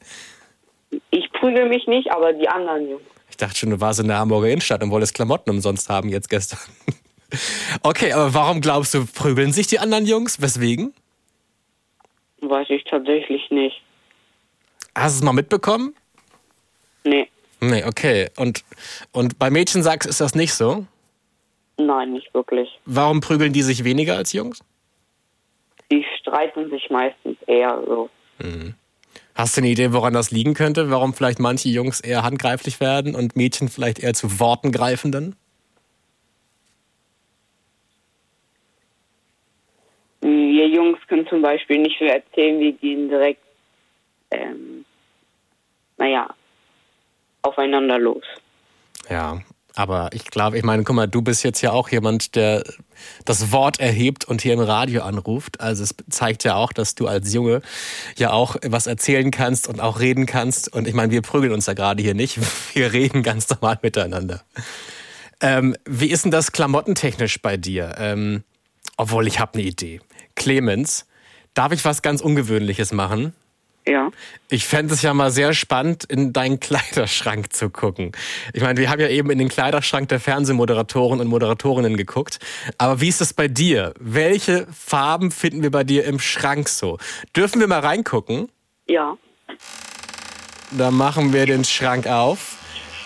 Ich 1.12 1.32
prügel 1.34 1.70
mich 1.70 1.88
nicht, 1.88 2.12
aber 2.12 2.34
die 2.34 2.48
anderen 2.50 2.90
Jungs. 2.90 3.04
Ich 3.30 3.38
dachte 3.38 3.58
schon, 3.58 3.70
du 3.70 3.80
warst 3.80 4.00
in 4.00 4.08
der 4.08 4.18
Hamburger 4.18 4.48
Innenstadt 4.48 4.84
und 4.84 4.92
wolltest 4.92 5.14
Klamotten 5.14 5.50
umsonst 5.52 5.90
haben 5.90 6.10
jetzt 6.10 6.30
gestern. 6.30 6.60
Okay, 7.82 8.14
aber 8.14 8.34
warum 8.34 8.62
glaubst 8.62 8.94
du, 8.94 9.06
prügeln 9.06 9.52
sich 9.52 9.68
die 9.68 9.80
anderen 9.80 10.06
Jungs? 10.06 10.42
Weswegen? 10.42 10.94
Weiß 12.42 12.70
ich 12.70 12.84
tatsächlich 12.84 13.50
nicht. 13.50 13.82
Hast 14.96 15.16
du 15.16 15.20
es 15.20 15.24
mal 15.24 15.34
mitbekommen? 15.34 15.96
Nee. 17.04 17.28
Nee, 17.60 17.84
okay. 17.86 18.30
Und, 18.38 18.64
und 19.12 19.40
bei 19.40 19.50
Mädchen 19.50 19.84
sagst 19.84 20.06
du, 20.06 20.10
ist 20.10 20.22
das 20.22 20.36
nicht 20.36 20.54
so? 20.54 20.86
Nein, 21.78 22.14
nicht 22.14 22.34
wirklich. 22.34 22.70
Warum 22.86 23.22
prügeln 23.22 23.54
die 23.54 23.64
sich 23.64 23.84
weniger 23.84 24.16
als 24.16 24.34
Jungs? 24.34 24.64
Sie 25.90 26.06
streiten 26.20 26.70
sich 26.70 26.90
meistens 26.90 27.38
eher 27.48 27.82
so. 27.88 28.10
Hast 29.36 29.58
du 29.58 29.62
eine 29.62 29.70
Idee, 29.70 29.94
woran 29.94 30.14
das 30.14 30.32
liegen 30.32 30.54
könnte? 30.54 30.92
Warum 30.92 31.14
vielleicht 31.14 31.40
manche 31.40 31.70
Jungs 31.70 32.00
eher 32.00 32.24
handgreiflich 32.24 32.80
werden 32.80 33.16
und 33.16 33.36
Mädchen 33.36 33.70
vielleicht 33.70 34.00
eher 34.00 34.14
zu 34.14 34.40
Worten 34.40 34.72
greifen 34.72 35.12
dann? 35.12 35.36
Wir 40.22 40.63
Jungs 40.74 41.00
können 41.08 41.28
zum 41.28 41.42
Beispiel 41.42 41.80
nicht 41.80 41.98
so 42.00 42.06
erzählen, 42.06 42.60
wir 42.60 42.74
gehen 42.74 43.10
direkt, 43.10 43.42
ähm, 44.32 44.86
naja, 45.98 46.34
aufeinander 47.42 48.00
los. 48.00 48.24
Ja, 49.10 49.42
aber 49.76 50.10
ich 50.14 50.26
glaube, 50.26 50.58
ich 50.58 50.64
meine, 50.64 50.84
guck 50.84 50.96
mal, 50.96 51.08
du 51.08 51.22
bist 51.22 51.44
jetzt 51.44 51.62
ja 51.62 51.72
auch 51.72 51.90
jemand, 51.90 52.36
der 52.36 52.64
das 53.26 53.52
Wort 53.52 53.80
erhebt 53.80 54.26
und 54.26 54.42
hier 54.42 54.54
im 54.54 54.60
Radio 54.60 55.02
anruft. 55.02 55.62
Also 55.62 55.84
es 55.84 55.96
zeigt 56.10 56.44
ja 56.44 56.56
auch, 56.56 56.74
dass 56.74 56.94
du 56.94 57.08
als 57.08 57.34
Junge 57.34 57.62
ja 58.16 58.32
auch 58.32 58.56
was 58.64 58.86
erzählen 58.86 59.32
kannst 59.32 59.68
und 59.68 59.82
auch 59.82 60.00
reden 60.00 60.28
kannst. 60.28 60.72
Und 60.72 60.88
ich 60.88 60.94
meine, 60.94 61.12
wir 61.12 61.22
prügeln 61.22 61.52
uns 61.52 61.66
ja 61.66 61.74
gerade 61.74 62.04
hier 62.04 62.14
nicht. 62.14 62.40
Wir 62.74 62.94
reden 62.94 63.24
ganz 63.24 63.50
normal 63.50 63.80
miteinander. 63.82 64.44
Ähm, 65.42 65.76
wie 65.86 66.10
ist 66.10 66.24
denn 66.24 66.32
das 66.32 66.52
klamottentechnisch 66.52 67.42
bei 67.42 67.58
dir? 67.58 67.96
Ähm, 67.98 68.44
obwohl 68.98 69.28
ich 69.28 69.40
habe 69.40 69.56
eine 69.56 69.64
Idee. 69.64 70.02
Clemens, 70.36 71.06
darf 71.54 71.72
ich 71.72 71.84
was 71.86 72.02
ganz 72.02 72.22
Ungewöhnliches 72.22 72.92
machen? 72.92 73.34
Ja. 73.86 74.12
Ich 74.50 74.66
fände 74.66 74.94
es 74.94 75.02
ja 75.02 75.14
mal 75.14 75.30
sehr 75.30 75.54
spannend, 75.54 76.06
in 76.06 76.32
deinen 76.32 76.60
Kleiderschrank 76.62 77.54
zu 77.54 77.70
gucken. 77.70 78.12
Ich 78.54 78.62
meine, 78.62 78.80
wir 78.80 78.90
haben 78.90 79.02
ja 79.02 79.10
eben 79.10 79.30
in 79.30 79.40
den 79.40 79.50
Kleiderschrank 79.50 80.08
der 80.10 80.20
Fernsehmoderatoren 80.20 81.20
und 81.20 81.28
Moderatorinnen 81.28 81.98
geguckt. 81.98 82.40
Aber 82.78 83.02
wie 83.02 83.10
ist 83.10 83.22
es 83.22 83.34
bei 83.34 83.48
dir? 83.48 83.94
Welche 84.00 84.68
Farben 84.72 85.32
finden 85.32 85.64
wir 85.64 85.72
bei 85.72 85.84
dir 85.84 86.06
im 86.06 86.20
Schrank 86.20 86.70
so? 86.70 86.98
Dürfen 87.36 87.60
wir 87.60 87.68
mal 87.68 87.80
reingucken? 87.80 88.50
Ja. 88.88 89.18
Da 90.72 90.92
machen 90.92 91.34
wir 91.34 91.46
den 91.46 91.64
Schrank 91.64 92.08
auf. 92.08 92.58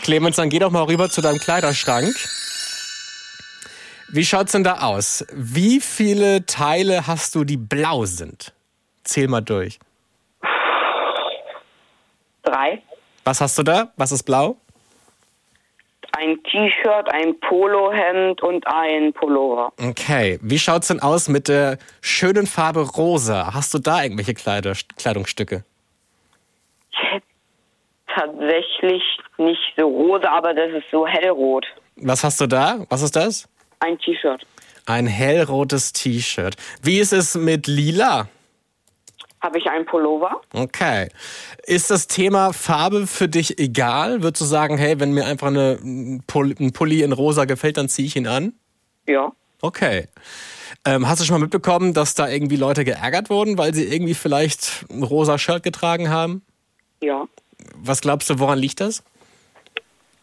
Clemens, 0.03 0.37
dann 0.37 0.49
geh 0.49 0.59
doch 0.59 0.71
mal 0.71 0.83
rüber 0.83 1.09
zu 1.09 1.21
deinem 1.21 1.39
Kleiderschrank. 1.39 2.15
Wie 4.09 4.23
schaut's 4.23 4.53
denn 4.53 4.63
da 4.63 4.79
aus? 4.81 5.25
Wie 5.33 5.81
viele 5.81 6.45
Teile 6.45 7.07
hast 7.07 7.35
du, 7.35 7.43
die 7.43 7.57
blau 7.57 8.05
sind? 8.05 8.53
Zähl 9.03 9.27
mal 9.27 9.41
durch. 9.41 9.79
Drei. 12.43 12.81
Was 13.25 13.41
hast 13.41 13.57
du 13.57 13.63
da? 13.63 13.91
Was 13.97 14.13
ist 14.13 14.23
blau? 14.23 14.55
Ein 16.17 16.41
T-Shirt, 16.43 17.13
ein 17.13 17.37
Polohemd 17.41 18.41
und 18.41 18.65
ein 18.65 19.11
Pullover. 19.13 19.73
Okay. 19.77 20.39
Wie 20.41 20.57
schaut's 20.57 20.87
denn 20.87 21.01
aus 21.01 21.27
mit 21.27 21.47
der 21.49 21.77
schönen 22.01 22.47
Farbe 22.47 22.81
rosa? 22.81 23.53
Hast 23.53 23.73
du 23.73 23.79
da 23.79 24.01
irgendwelche 24.03 24.33
Kleider, 24.33 24.73
Kleidungsstücke? 24.97 25.63
Tatsächlich 28.15 29.03
nicht 29.37 29.73
so 29.77 29.85
rosa, 29.85 30.29
aber 30.29 30.53
das 30.53 30.71
ist 30.71 30.89
so 30.89 31.05
hellrot. 31.05 31.67
Was 31.97 32.23
hast 32.23 32.41
du 32.41 32.47
da? 32.47 32.79
Was 32.89 33.03
ist 33.03 33.15
das? 33.15 33.47
Ein 33.79 33.97
T-Shirt. 33.99 34.45
Ein 34.85 35.07
hellrotes 35.07 35.93
T-Shirt. 35.93 36.55
Wie 36.81 36.99
ist 36.99 37.13
es 37.13 37.35
mit 37.35 37.67
lila? 37.67 38.29
Habe 39.41 39.59
ich 39.59 39.67
einen 39.67 39.85
Pullover? 39.85 40.41
Okay. 40.53 41.09
Ist 41.65 41.91
das 41.91 42.07
Thema 42.07 42.53
Farbe 42.53 43.05
für 43.05 43.27
dich 43.27 43.59
egal? 43.59 44.23
Würdest 44.23 44.41
du 44.41 44.45
sagen, 44.45 44.77
hey, 44.77 44.99
wenn 44.99 45.11
mir 45.11 45.25
einfach 45.25 45.47
eine, 45.47 45.77
ein 45.83 46.23
Pulli 46.25 47.03
in 47.03 47.11
rosa 47.11 47.45
gefällt, 47.45 47.77
dann 47.77 47.89
ziehe 47.89 48.07
ich 48.07 48.15
ihn 48.15 48.27
an? 48.27 48.53
Ja. 49.07 49.31
Okay. 49.61 50.07
Ähm, 50.85 51.07
hast 51.07 51.21
du 51.21 51.25
schon 51.25 51.35
mal 51.35 51.45
mitbekommen, 51.45 51.93
dass 51.93 52.15
da 52.15 52.29
irgendwie 52.29 52.55
Leute 52.55 52.83
geärgert 52.83 53.29
wurden, 53.29 53.57
weil 53.57 53.73
sie 53.73 53.83
irgendwie 53.83 54.13
vielleicht 54.15 54.85
ein 54.89 55.03
rosa 55.03 55.37
Shirt 55.37 55.63
getragen 55.63 56.09
haben? 56.09 56.43
Ja. 57.01 57.27
Was 57.75 58.01
glaubst 58.01 58.29
du, 58.29 58.39
woran 58.39 58.57
liegt 58.57 58.81
das? 58.81 59.03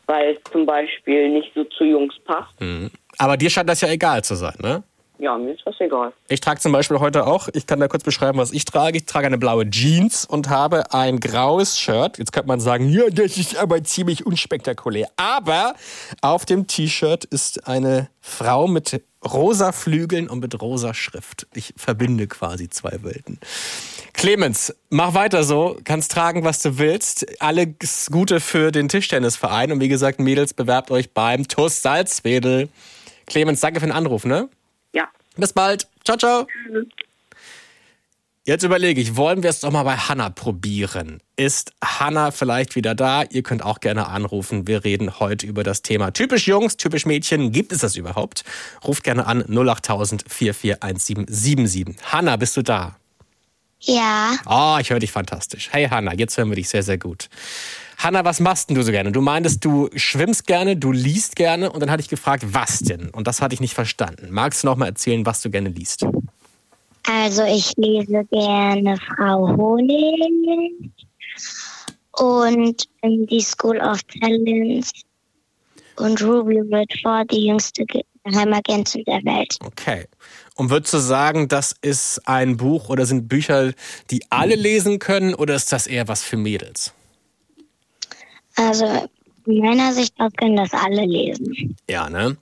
Weil 0.07 0.37
es 0.37 0.53
zum 0.53 0.67
Beispiel 0.67 1.31
nicht 1.31 1.53
so 1.55 1.65
zu 1.65 1.85
Jungs 1.85 2.15
passt. 2.25 2.61
Mhm. 2.61 2.91
Aber 3.19 3.37
dir 3.37 3.51
scheint 3.51 3.69
das 3.69 3.81
ja 3.81 3.89
egal 3.89 4.25
zu 4.25 4.35
sein, 4.35 4.55
ne? 4.61 4.83
Ja, 5.19 5.39
mir 5.39 5.53
ist 5.53 5.63
das 5.65 5.77
egal. 5.79 6.13
Ich 6.29 6.41
trage 6.41 6.61
zum 6.61 6.73
Beispiel 6.73 6.99
heute 6.99 7.27
auch, 7.27 7.49
ich 7.53 7.67
kann 7.67 7.79
da 7.79 7.87
kurz 7.87 8.03
beschreiben, 8.03 8.37
was 8.37 8.51
ich 8.51 8.65
trage. 8.65 8.99
Ich 8.99 9.07
trage 9.07 9.29
eine 9.29 9.39
blaue 9.39 9.69
Jeans 9.71 10.25
und 10.25 10.49
habe 10.49 10.93
ein 10.93 11.21
graues 11.21 11.79
Shirt. 11.79 12.19
Jetzt 12.19 12.33
könnte 12.33 12.49
man 12.49 12.59
sagen, 12.59 12.91
ja, 12.91 13.09
das 13.11 13.39
ist 13.39 13.57
aber 13.57 13.83
ziemlich 13.85 14.27
unspektakulär. 14.27 15.09
Aber 15.17 15.75
auf 16.21 16.45
dem 16.47 16.67
T-Shirt 16.67 17.25
ist 17.25 17.69
eine 17.69 18.09
Frau 18.21 18.67
mit 18.67 19.01
rosa 19.25 19.71
Flügeln 19.71 20.29
und 20.29 20.41
mit 20.41 20.61
rosa 20.61 20.95
Schrift. 20.95 21.47
Ich 21.55 21.73
verbinde 21.77 22.27
quasi 22.27 22.69
zwei 22.69 22.99
Welten. 23.03 23.39
Clemens, 24.15 24.75
mach 24.91 25.15
weiter 25.15 25.45
so, 25.45 25.79
kannst 25.85 26.13
tragen, 26.13 26.45
was 26.45 26.61
du 26.61 26.79
willst. 26.79 27.41
Alles 27.41 28.09
Gute 28.11 28.41
für 28.41 28.73
den 28.73 28.89
Tischtennisverein. 28.89 29.71
Und 29.71 29.81
wie 29.81 29.89
gesagt, 29.89 30.19
Mädels, 30.19 30.55
bewerbt 30.55 30.91
euch 30.91 31.13
beim 31.13 31.47
TUS 31.47 31.83
Salzwedel. 31.83 32.69
Clemens, 33.27 33.61
danke 33.61 33.81
für 33.81 33.87
den 33.87 33.95
Anruf, 33.95 34.25
ne? 34.25 34.49
Ja. 34.93 35.09
Bis 35.37 35.53
bald. 35.53 35.89
Ciao, 36.05 36.17
ciao. 36.17 36.47
Jetzt 38.47 38.63
überlege 38.63 39.01
ich, 39.01 39.17
wollen 39.17 39.43
wir 39.43 39.49
es 39.49 39.61
doch 39.61 39.71
mal 39.71 39.85
bei 39.85 39.97
Hanna 39.97 40.29
probieren? 40.29 41.23
Ist 41.35 41.73
Hanna 41.83 42.31
vielleicht 42.31 42.77
wieder 42.77 42.95
da? 42.95 43.23
Ihr 43.23 43.43
könnt 43.43 43.65
auch 43.65 43.81
gerne 43.81 44.09
anrufen. 44.09 44.67
Wir 44.67 44.85
reden 44.85 45.19
heute 45.19 45.47
über 45.47 45.65
das 45.65 45.81
Thema 45.81 46.13
typisch 46.13 46.47
Jungs, 46.47 46.77
typisch 46.77 47.07
Mädchen. 47.07 47.53
Gibt 47.53 47.73
es 47.73 47.79
das 47.79 47.97
überhaupt? 47.97 48.45
Ruft 48.87 49.03
gerne 49.03 49.27
an 49.27 49.43
08000 49.49 50.25
441777. 50.29 51.97
Hanna, 52.13 52.37
bist 52.37 52.55
du 52.59 52.63
da? 52.63 52.97
Ja. 53.81 54.37
Oh, 54.47 54.77
ich 54.79 54.91
höre 54.91 54.99
dich 54.99 55.13
fantastisch. 55.13 55.71
Hey 55.73 55.89
Hanna, 55.89 56.13
jetzt 56.13 56.37
hören 56.37 56.51
wir 56.51 56.57
dich 56.57 56.69
sehr, 56.69 56.83
sehr 56.83 56.99
gut. 56.99 57.31
Hanna, 57.99 58.25
was 58.25 58.41
machst 58.41 58.69
denn 58.69 58.77
du 58.77 58.83
so 58.83 58.91
gerne? 58.91 59.13
Du 59.13 59.21
meintest, 59.21 59.65
du 59.65 59.89
schwimmst 59.95 60.47
gerne, 60.47 60.77
du 60.77 60.93
liest 60.93 61.37
gerne 61.37 61.71
und 61.71 61.81
dann 61.81 61.91
hatte 61.91 62.03
ich 62.03 62.09
gefragt, 62.09 62.45
was 62.49 62.81
denn? 62.81 63.11
Und 63.11 63.27
das 63.27 63.41
hatte 63.41 63.55
ich 63.55 63.61
nicht 63.61 63.75
verstanden. 63.75 64.29
Magst 64.31 64.63
du 64.63 64.67
noch 64.67 64.77
mal 64.77 64.87
erzählen, 64.87 65.25
was 65.25 65.41
du 65.41 65.51
gerne 65.51 65.69
liest? 65.69 66.07
Also 67.05 67.45
ich 67.45 67.73
lese 67.77 68.25
gerne 68.31 68.97
Frau 68.97 69.57
Honig 69.57 70.91
und 72.13 72.89
die 73.03 73.41
School 73.41 73.79
of 73.79 74.01
Talents 74.05 74.93
und 75.97 76.23
Ruby 76.23 76.61
Redford, 76.61 77.31
die 77.31 77.47
jüngste 77.47 77.85
Geheimagentin 78.25 79.05
der 79.05 79.23
Welt. 79.25 79.57
Okay. 79.65 80.07
Und 80.57 80.71
würdest 80.71 80.95
du 80.95 80.99
sagen, 80.99 81.49
das 81.49 81.75
ist 81.83 82.27
ein 82.27 82.57
Buch 82.57 82.89
oder 82.89 83.07
sind 83.07 83.29
Bücher, 83.29 83.73
die 84.11 84.23
alle 84.31 84.55
lesen 84.55 84.99
können 84.99 85.35
oder 85.35 85.55
ist 85.55 85.73
das 85.73 85.87
eher 85.87 86.09
was 86.09 86.23
für 86.23 86.37
Mädels? 86.37 86.93
Also 88.57 89.09
in 89.47 89.59
meiner 89.59 89.93
Sicht 89.93 90.15
aus 90.19 90.33
können 90.37 90.57
das 90.57 90.73
alle 90.73 91.05
lesen. 91.05 91.77
Ja, 91.89 92.09
ne? 92.09 92.37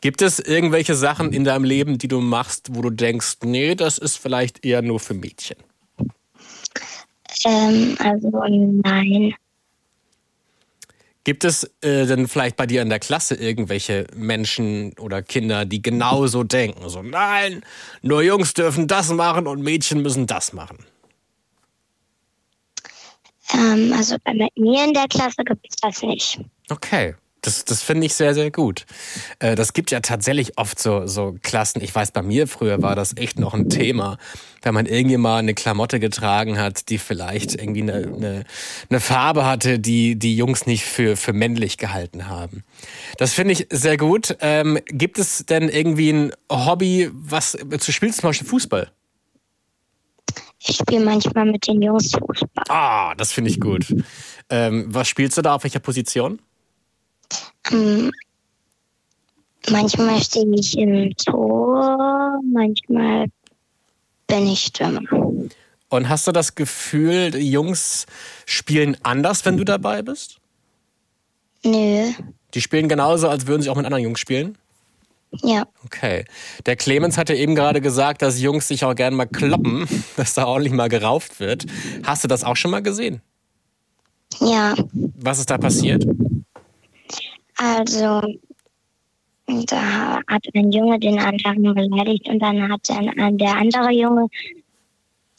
Gibt 0.00 0.20
es 0.20 0.38
irgendwelche 0.38 0.94
Sachen 0.94 1.32
in 1.32 1.44
deinem 1.44 1.64
Leben, 1.64 1.96
die 1.96 2.08
du 2.08 2.20
machst, 2.20 2.74
wo 2.74 2.82
du 2.82 2.90
denkst, 2.90 3.36
nee, 3.44 3.74
das 3.74 3.96
ist 3.98 4.16
vielleicht 4.16 4.64
eher 4.64 4.82
nur 4.82 5.00
für 5.00 5.14
Mädchen? 5.14 5.56
Ähm, 7.44 7.96
also 7.98 8.30
nein. 8.48 9.34
Gibt 11.24 11.44
es 11.44 11.64
äh, 11.80 12.04
denn 12.04 12.28
vielleicht 12.28 12.56
bei 12.56 12.66
dir 12.66 12.82
in 12.82 12.90
der 12.90 12.98
Klasse 12.98 13.34
irgendwelche 13.34 14.06
Menschen 14.14 14.92
oder 14.98 15.22
Kinder, 15.22 15.64
die 15.64 15.80
genauso 15.80 16.44
denken? 16.44 16.86
So, 16.90 17.02
nein, 17.02 17.64
nur 18.02 18.22
Jungs 18.22 18.52
dürfen 18.52 18.86
das 18.86 19.10
machen 19.10 19.46
und 19.46 19.62
Mädchen 19.62 20.02
müssen 20.02 20.26
das 20.26 20.52
machen. 20.52 20.84
Ähm, 23.52 23.92
also 23.96 24.16
bei 24.24 24.32
mir 24.32 24.84
in 24.84 24.94
der 24.94 25.08
Klasse 25.08 25.44
gibt 25.44 25.66
es 25.68 25.76
das 25.76 26.02
nicht. 26.02 26.40
Okay. 26.70 27.14
Das, 27.44 27.66
das 27.66 27.82
finde 27.82 28.06
ich 28.06 28.14
sehr, 28.14 28.32
sehr 28.32 28.50
gut. 28.50 28.86
Äh, 29.38 29.54
das 29.54 29.74
gibt 29.74 29.90
ja 29.90 30.00
tatsächlich 30.00 30.56
oft 30.56 30.78
so, 30.78 31.06
so 31.06 31.36
Klassen. 31.42 31.82
Ich 31.82 31.94
weiß, 31.94 32.12
bei 32.12 32.22
mir 32.22 32.48
früher 32.48 32.80
war 32.80 32.96
das 32.96 33.14
echt 33.18 33.38
noch 33.38 33.52
ein 33.52 33.68
Thema, 33.68 34.16
wenn 34.62 34.72
man 34.72 34.86
irgendwie 34.86 35.18
mal 35.18 35.40
eine 35.40 35.52
Klamotte 35.52 36.00
getragen 36.00 36.58
hat, 36.58 36.88
die 36.88 36.96
vielleicht 36.96 37.54
irgendwie 37.54 37.82
eine, 37.82 37.94
eine, 37.94 38.44
eine 38.88 39.00
Farbe 39.00 39.44
hatte, 39.44 39.78
die 39.78 40.16
die 40.18 40.36
Jungs 40.36 40.64
nicht 40.64 40.84
für, 40.86 41.18
für 41.18 41.34
männlich 41.34 41.76
gehalten 41.76 42.28
haben. 42.28 42.64
Das 43.18 43.34
finde 43.34 43.52
ich 43.52 43.66
sehr 43.70 43.98
gut. 43.98 44.38
Ähm, 44.40 44.78
gibt 44.86 45.18
es 45.18 45.44
denn 45.44 45.68
irgendwie 45.68 46.14
ein 46.14 46.32
Hobby, 46.50 47.10
was 47.12 47.58
du 47.62 47.92
spielst 47.92 48.22
zum 48.22 48.30
Beispiel 48.30 48.48
Fußball? 48.48 48.90
Ich 50.66 50.76
spiele 50.76 51.04
manchmal 51.04 51.44
mit 51.44 51.66
den 51.66 51.82
Jungs 51.82 52.12
Fußball. 52.12 52.64
Ah, 52.68 53.14
das 53.16 53.32
finde 53.32 53.50
ich 53.50 53.60
gut. 53.60 53.94
Ähm, 54.48 54.86
was 54.88 55.08
spielst 55.08 55.36
du 55.36 55.42
da? 55.42 55.54
Auf 55.54 55.64
welcher 55.64 55.80
Position? 55.80 56.40
Ähm, 57.70 58.10
manchmal 59.70 60.22
stehe 60.22 60.46
ich 60.54 60.76
im 60.78 61.14
Tor, 61.16 62.40
manchmal 62.52 63.26
bin 64.26 64.46
ich 64.46 64.64
Stürmer. 64.64 65.02
Und 65.90 66.08
hast 66.08 66.26
du 66.26 66.32
das 66.32 66.54
Gefühl, 66.54 67.30
die 67.30 67.50
Jungs 67.50 68.06
spielen 68.46 68.96
anders, 69.02 69.44
wenn 69.44 69.56
du 69.56 69.64
dabei 69.64 70.02
bist? 70.02 70.40
Nö. 71.62 72.10
Die 72.54 72.60
spielen 72.60 72.88
genauso, 72.88 73.28
als 73.28 73.46
würden 73.46 73.62
sie 73.62 73.70
auch 73.70 73.76
mit 73.76 73.84
anderen 73.84 74.04
Jungs 74.04 74.20
spielen? 74.20 74.56
Ja. 75.42 75.66
Okay. 75.84 76.24
Der 76.66 76.76
Clemens 76.76 77.18
hatte 77.18 77.34
eben 77.34 77.54
gerade 77.54 77.80
gesagt, 77.80 78.22
dass 78.22 78.40
Jungs 78.40 78.68
sich 78.68 78.84
auch 78.84 78.94
gerne 78.94 79.16
mal 79.16 79.26
kloppen, 79.26 79.86
dass 80.16 80.34
da 80.34 80.46
ordentlich 80.46 80.72
mal 80.72 80.88
gerauft 80.88 81.40
wird. 81.40 81.66
Hast 82.04 82.24
du 82.24 82.28
das 82.28 82.44
auch 82.44 82.56
schon 82.56 82.70
mal 82.70 82.82
gesehen? 82.82 83.20
Ja. 84.40 84.74
Was 84.92 85.38
ist 85.38 85.50
da 85.50 85.58
passiert? 85.58 86.04
Also, 87.56 88.20
da 89.46 90.20
hat 90.26 90.44
ein 90.54 90.72
Junge 90.72 90.98
den 90.98 91.18
anderen 91.18 91.74
beleidigt 91.74 92.28
und 92.28 92.40
dann 92.40 92.70
hat 92.70 92.80
dann 92.88 93.38
der 93.38 93.56
andere 93.56 93.92
Junge 93.92 94.28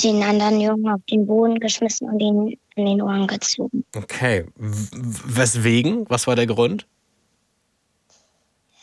den 0.03 0.23
anderen 0.23 0.59
Jungen 0.59 0.87
auf 0.89 1.01
den 1.09 1.25
Boden 1.25 1.59
geschmissen 1.59 2.09
und 2.09 2.19
ihn 2.19 2.57
in 2.75 2.85
den 2.85 3.01
Ohren 3.01 3.27
gezogen. 3.27 3.85
Okay. 3.95 4.45
W 4.57 4.97
weswegen? 5.25 6.05
Was 6.09 6.27
war 6.27 6.35
der 6.35 6.47
Grund? 6.47 6.85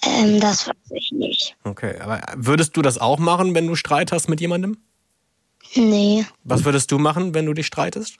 Ähm, 0.04 0.40
das 0.40 0.68
weiß 0.68 0.90
ich 0.90 1.12
nicht. 1.12 1.56
Okay, 1.64 1.99
aber 2.00 2.21
würdest 2.37 2.76
du 2.76 2.82
das 2.82 2.99
auch 2.99 3.18
machen, 3.18 3.54
wenn 3.54 3.66
du 3.66 3.76
Streit 3.76 4.12
hast 4.12 4.28
mit 4.28 4.40
jemandem? 4.40 4.76
Nee. 5.75 6.26
Was 6.44 6.64
würdest 6.64 6.90
du 6.90 6.99
machen, 6.99 7.35
wenn 7.35 7.47
du 7.47 7.54
dich 7.54 7.66
streitest? 7.66 8.16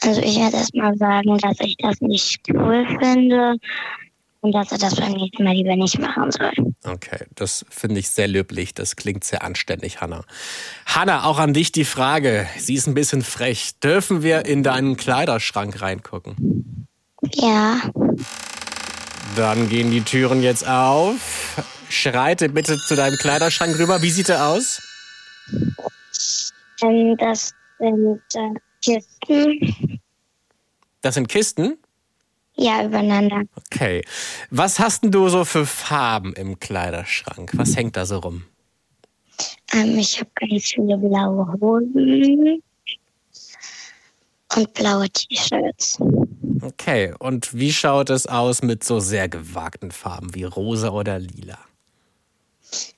Also 0.00 0.20
ich 0.22 0.36
werde 0.36 0.56
erstmal 0.56 0.96
sagen, 0.96 1.36
dass 1.38 1.58
ich 1.60 1.76
das 1.78 2.00
nicht 2.00 2.40
cool 2.54 2.86
finde 3.00 3.56
und 4.40 4.52
dass 4.52 4.70
er 4.70 4.78
das 4.78 4.94
beim 4.94 5.12
nächsten 5.12 5.42
Mal 5.42 5.54
lieber 5.54 5.74
nicht 5.74 5.98
machen 5.98 6.30
soll. 6.30 6.52
Okay, 6.84 7.26
das 7.34 7.66
finde 7.68 7.98
ich 7.98 8.08
sehr 8.08 8.28
löblich. 8.28 8.74
Das 8.74 8.94
klingt 8.94 9.24
sehr 9.24 9.42
anständig, 9.42 10.00
Hanna. 10.00 10.24
Hanna, 10.86 11.24
auch 11.24 11.38
an 11.38 11.52
dich 11.52 11.72
die 11.72 11.84
Frage. 11.84 12.46
Sie 12.56 12.74
ist 12.74 12.86
ein 12.86 12.94
bisschen 12.94 13.22
frech. 13.22 13.72
Dürfen 13.82 14.22
wir 14.22 14.46
in 14.46 14.62
deinen 14.62 14.96
Kleiderschrank 14.96 15.82
reingucken? 15.82 16.86
Ja. 17.34 17.80
Dann 19.36 19.68
gehen 19.68 19.90
die 19.90 20.02
Türen 20.02 20.42
jetzt 20.42 20.66
auf. 20.66 21.62
Schreite 21.88 22.48
bitte 22.48 22.76
zu 22.76 22.96
deinem 22.96 23.16
Kleiderschrank 23.16 23.78
rüber. 23.78 24.02
Wie 24.02 24.10
sieht 24.10 24.28
er 24.28 24.46
aus? 24.48 24.80
Ähm, 26.82 27.16
das 27.18 27.52
sind 27.78 28.20
äh, 28.34 28.54
Kisten. 28.82 30.00
Das 31.00 31.14
sind 31.14 31.28
Kisten? 31.28 31.78
Ja, 32.56 32.84
übereinander. 32.84 33.42
Okay. 33.56 34.02
Was 34.50 34.80
hast 34.80 35.04
denn 35.04 35.12
du 35.12 35.28
so 35.28 35.44
für 35.44 35.64
Farben 35.64 36.32
im 36.34 36.58
Kleiderschrank? 36.58 37.52
Was 37.54 37.76
hängt 37.76 37.96
da 37.96 38.04
so 38.04 38.18
rum? 38.18 38.44
Ähm, 39.72 39.98
ich 39.98 40.18
habe 40.18 40.30
ganz 40.34 40.64
viele 40.64 40.98
blaue 40.98 41.52
Hosen 41.60 42.62
und 44.56 44.74
blaue 44.74 45.08
T-Shirts. 45.08 45.98
Okay, 46.62 47.14
und 47.18 47.54
wie 47.54 47.72
schaut 47.72 48.10
es 48.10 48.26
aus 48.26 48.62
mit 48.62 48.84
so 48.84 49.00
sehr 49.00 49.28
gewagten 49.28 49.90
Farben 49.90 50.34
wie 50.34 50.44
rosa 50.44 50.90
oder 50.90 51.18
lila? 51.18 51.58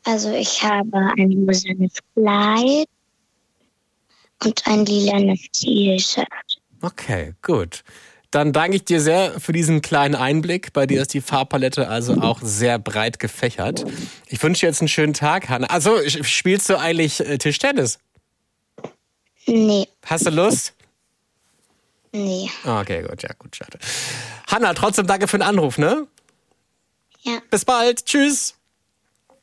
Also 0.05 0.33
ich 0.33 0.63
habe 0.63 1.13
ein 1.19 1.45
rosanes 1.47 1.93
Kleid 2.15 2.89
und 4.43 4.67
ein 4.67 4.85
lilanes 4.87 5.41
T-Shirt. 5.53 6.27
Okay, 6.83 7.35
gut. 7.43 7.83
Dann 8.31 8.53
danke 8.53 8.77
ich 8.77 8.85
dir 8.85 9.01
sehr 9.01 9.41
für 9.41 9.53
diesen 9.53 9.83
kleinen 9.83 10.15
Einblick. 10.15 10.73
Bei 10.73 10.87
dir 10.87 11.03
ist 11.03 11.13
die 11.15 11.21
Farbpalette 11.21 11.89
also 11.89 12.15
auch 12.21 12.41
sehr 12.43 12.79
breit 12.79 13.19
gefächert. 13.19 13.85
Ich 14.29 14.41
wünsche 14.43 14.61
dir 14.61 14.67
jetzt 14.69 14.81
einen 14.81 14.89
schönen 14.89 15.15
Tag, 15.15 15.49
Hanna. 15.49 15.67
Also, 15.67 15.97
spielst 16.07 16.71
du 16.71 16.79
eigentlich 16.79 17.21
äh, 17.21 17.39
Tischtennis? 17.39 17.99
Nee. 19.47 19.89
Hast 20.07 20.27
du 20.27 20.31
Lust? 20.31 20.75
Nee. 22.13 22.51
Okay, 22.65 23.03
gut, 23.03 23.23
ja, 23.23 23.31
gut, 23.39 23.57
schade. 23.57 23.79
Hanna, 24.49 24.75
trotzdem 24.75 25.07
danke 25.07 25.29
für 25.29 25.39
den 25.39 25.43
Anruf, 25.43 25.79
ne? 25.79 26.07
Ja. 27.21 27.39
Bis 27.51 27.65
bald. 27.65 28.05
Tschüss. 28.07 28.55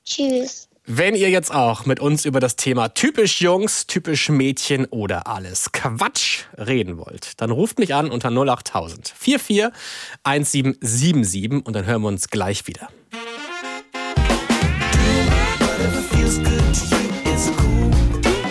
Tschüss. 0.04 0.68
Wenn 0.90 1.16
ihr 1.16 1.30
jetzt 1.30 1.54
auch 1.54 1.86
mit 1.86 2.00
uns 2.00 2.24
über 2.24 2.40
das 2.40 2.56
Thema 2.56 2.88
typisch 2.88 3.42
Jungs, 3.42 3.88
typisch 3.88 4.30
Mädchen 4.30 4.86
oder 4.86 5.28
alles 5.28 5.74
Quatsch 5.74 6.46
reden 6.58 6.98
wollt, 6.98 7.42
dann 7.42 7.52
ruft 7.52 7.78
mich 7.78 7.94
an 7.94 8.10
unter 8.10 8.30
08000 8.30 9.14
44 9.18 9.78
1777 10.24 11.66
und 11.66 11.74
dann 11.74 11.86
hören 11.86 12.04
wir 12.04 12.08
uns 12.08 12.30
gleich 12.30 12.68
wieder. 12.68 12.88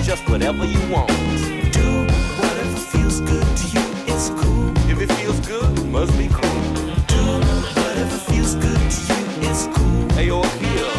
Just 0.04 0.28
whatever 0.28 0.64
you 0.64 0.78
want. 0.90 1.25
Must 5.96 6.18
be 6.18 6.28
cool. 6.28 6.60
Do 7.08 7.22
whatever 7.80 8.18
feels 8.28 8.54
good 8.54 8.82
to 8.96 9.14
you. 9.16 9.48
It's 9.48 9.64
cool. 9.74 10.08
Hey, 10.10 10.26
yo, 10.26 10.42
here, 10.60 10.92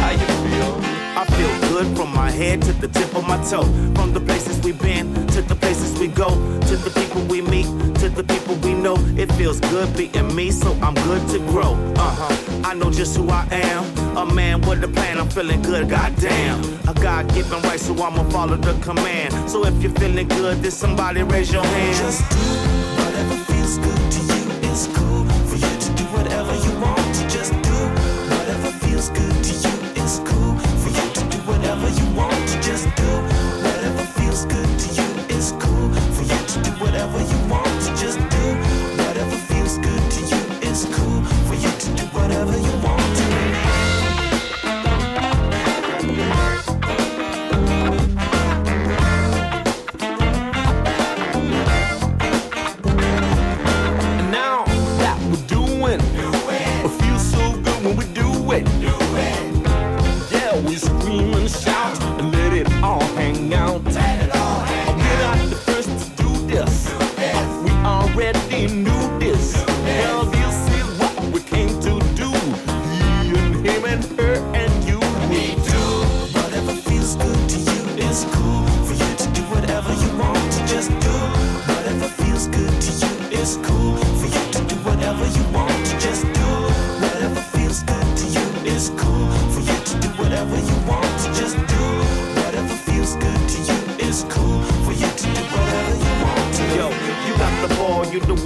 how 0.00 0.12
you 0.20 0.28
feel? 0.44 0.70
I 1.20 1.24
feel 1.36 1.52
good 1.68 1.94
from 1.94 2.14
my 2.14 2.30
head 2.30 2.62
to 2.62 2.72
the 2.72 2.88
tip 2.88 3.14
of 3.14 3.28
my 3.28 3.36
toe. 3.44 3.68
From 3.94 4.14
the 4.14 4.20
places 4.20 4.58
we've 4.64 4.80
been 4.80 5.12
to 5.34 5.42
the 5.42 5.54
places 5.54 5.98
we 6.00 6.08
go, 6.08 6.30
to 6.70 6.76
the 6.76 6.92
people 6.98 7.20
we 7.24 7.42
meet, 7.42 7.66
to 7.96 8.08
the 8.08 8.24
people 8.24 8.54
we 8.66 8.72
know. 8.72 8.96
It 9.22 9.30
feels 9.32 9.60
good 9.60 9.94
being 9.94 10.34
me, 10.34 10.50
so 10.50 10.72
I'm 10.80 10.94
good 10.94 11.28
to 11.34 11.38
grow. 11.50 11.74
Uh 11.96 12.14
huh. 12.20 12.70
I 12.70 12.72
know 12.72 12.90
just 12.90 13.18
who 13.18 13.28
I 13.28 13.46
am. 13.50 13.84
A 14.16 14.24
man 14.24 14.62
with 14.62 14.82
a 14.82 14.88
plan, 14.88 15.18
I'm 15.18 15.28
feeling 15.28 15.60
good, 15.60 15.90
goddamn. 15.90 16.58
A 16.88 16.94
God 16.94 17.28
given 17.34 17.60
right, 17.68 17.78
so 17.78 17.92
I'ma 18.02 18.24
follow 18.30 18.56
the 18.56 18.72
command. 18.80 19.30
So 19.50 19.66
if 19.66 19.74
you're 19.82 19.98
feeling 20.02 20.28
good, 20.28 20.62
then 20.62 20.70
somebody 20.70 21.22
raise 21.22 21.52
your 21.52 21.64
hand. 21.64 21.96
Just 21.98 22.20
do 22.30 22.44
whatever 22.98 23.36
feels 23.44 23.76
good 23.76 24.12
to 24.12 24.20
you. 24.22 24.37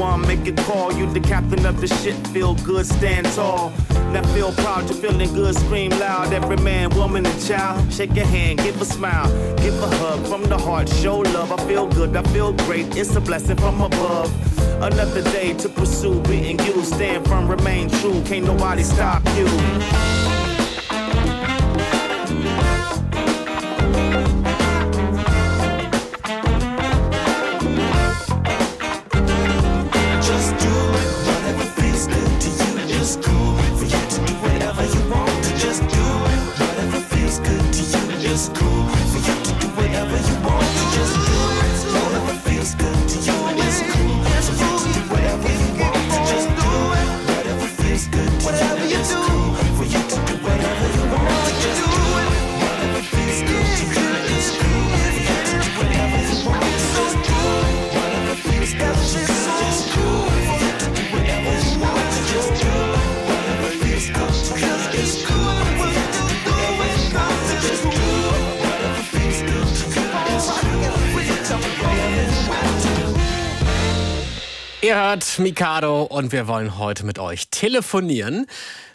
One, 0.03 0.21
make 0.23 0.45
it 0.47 0.57
call. 0.67 0.93
You 0.93 1.07
the 1.13 1.21
captain 1.21 1.65
of 1.65 1.81
the 1.81 1.87
shit, 1.87 2.17
feel 2.29 2.55
good, 2.57 2.85
stand 2.87 3.27
tall. 3.37 3.73
Now 4.13 4.25
feel 4.35 4.53
proud, 4.53 4.83
you're 4.89 5.01
feeling 5.05 5.33
good, 5.33 5.55
scream 5.55 5.91
loud. 5.91 6.33
Every 6.33 6.57
man, 6.57 6.91
woman, 6.91 7.25
and 7.25 7.41
child, 7.47 7.93
shake 7.93 8.15
your 8.15 8.27
hand, 8.27 8.59
give 8.59 8.81
a 8.83 8.85
smile, 8.85 9.29
give 9.59 9.77
a 9.83 9.91
hug 10.01 10.21
from 10.27 10.43
the 10.45 10.59
heart, 10.59 10.89
show 10.89 11.19
love. 11.37 11.53
I 11.53 11.59
feel 11.69 11.87
good, 11.87 12.17
I 12.17 12.23
feel 12.35 12.53
great, 12.67 12.97
it's 12.97 13.15
a 13.17 13.21
blessing 13.21 13.57
from 13.57 13.81
above. 13.81 14.29
Another 14.83 15.23
day 15.37 15.55
to 15.63 15.69
pursue, 15.69 16.21
being 16.23 16.59
you, 16.67 16.85
stand 16.85 17.25
firm, 17.29 17.47
remain 17.49 17.89
true. 17.89 18.21
Can't 18.25 18.45
nobody 18.45 18.83
stop 18.83 19.23
you. 19.37 20.12
Ihr 74.85 74.97
hört 74.97 75.39
Mikado 75.39 76.03
und 76.03 76.33
wir 76.33 76.49
wollen 76.49 76.77
heute 76.77 77.07
mit 77.07 77.21
euch 77.21 77.51
telefonieren. 77.51 78.47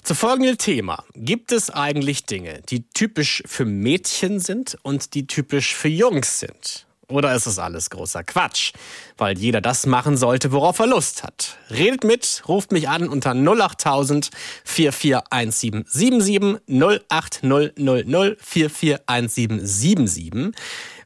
Zu 0.03 0.15
folgendem 0.15 0.57
Thema. 0.57 1.05
Gibt 1.13 1.53
es 1.53 1.69
eigentlich 1.69 2.25
Dinge, 2.25 2.61
die 2.67 2.83
typisch 2.89 3.41
für 3.45 3.63
Mädchen 3.63 4.41
sind 4.41 4.77
und 4.81 5.13
die 5.13 5.27
typisch 5.27 5.73
für 5.73 5.87
Jungs 5.87 6.41
sind? 6.41 6.85
Oder 7.07 7.33
ist 7.33 7.45
es 7.45 7.57
alles 7.57 7.89
großer 7.89 8.25
Quatsch? 8.25 8.73
Weil 9.17 9.37
jeder 9.37 9.61
das 9.61 9.85
machen 9.85 10.17
sollte, 10.17 10.51
worauf 10.51 10.79
er 10.79 10.87
Lust 10.87 11.23
hat. 11.23 11.57
Redet 11.69 12.03
mit, 12.03 12.43
ruft 12.49 12.73
mich 12.73 12.89
an 12.89 13.07
unter 13.07 13.33
08000 13.33 14.29
441777 14.65 16.59
08000 17.07 18.41
441777. 18.41 20.53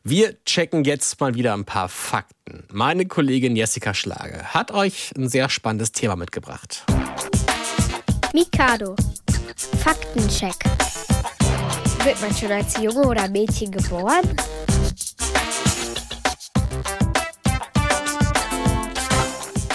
Wir 0.04 0.44
checken 0.46 0.84
jetzt 0.84 1.20
mal 1.20 1.36
wieder 1.36 1.54
ein 1.54 1.64
paar 1.64 1.88
Fakten. 1.88 2.64
Meine 2.72 3.06
Kollegin 3.06 3.56
Jessica 3.56 3.94
Schlage 3.94 4.46
hat 4.46 4.72
euch 4.72 5.12
ein 5.16 5.30
sehr 5.30 5.48
spannendes 5.48 5.92
Thema 5.92 6.16
mitgebracht. 6.16 6.84
Mikado. 8.34 8.96
Faktencheck. 9.84 10.56
Wird 12.04 12.20
man 12.20 12.36
schon 12.36 12.52
als 12.52 12.78
Junge 12.78 13.08
oder 13.08 13.30
Mädchen 13.30 13.72
geboren? 13.72 14.36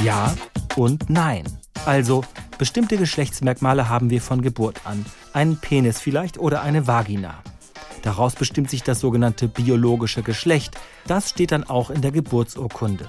Ja 0.03 0.35
und 0.75 1.09
nein. 1.09 1.45
Also, 1.85 2.25
bestimmte 2.59 2.97
Geschlechtsmerkmale 2.97 3.89
haben 3.89 4.11
wir 4.11 4.21
von 4.21 4.43
Geburt 4.43 4.81
an. 4.87 5.07
Einen 5.33 5.57
Penis 5.61 6.01
vielleicht 6.01 6.37
oder 6.37 6.62
eine 6.62 6.89
Vagina. 6.89 7.45
Daraus 8.07 8.37
bestimmt 8.37 8.71
sich 8.71 8.85
das 8.85 9.01
sogenannte 9.01 9.49
biologische 9.49 10.23
Geschlecht. 10.23 10.77
Das 11.09 11.31
steht 11.31 11.51
dann 11.51 11.64
auch 11.64 11.90
in 11.90 12.03
der 12.03 12.12
Geburtsurkunde. 12.12 13.09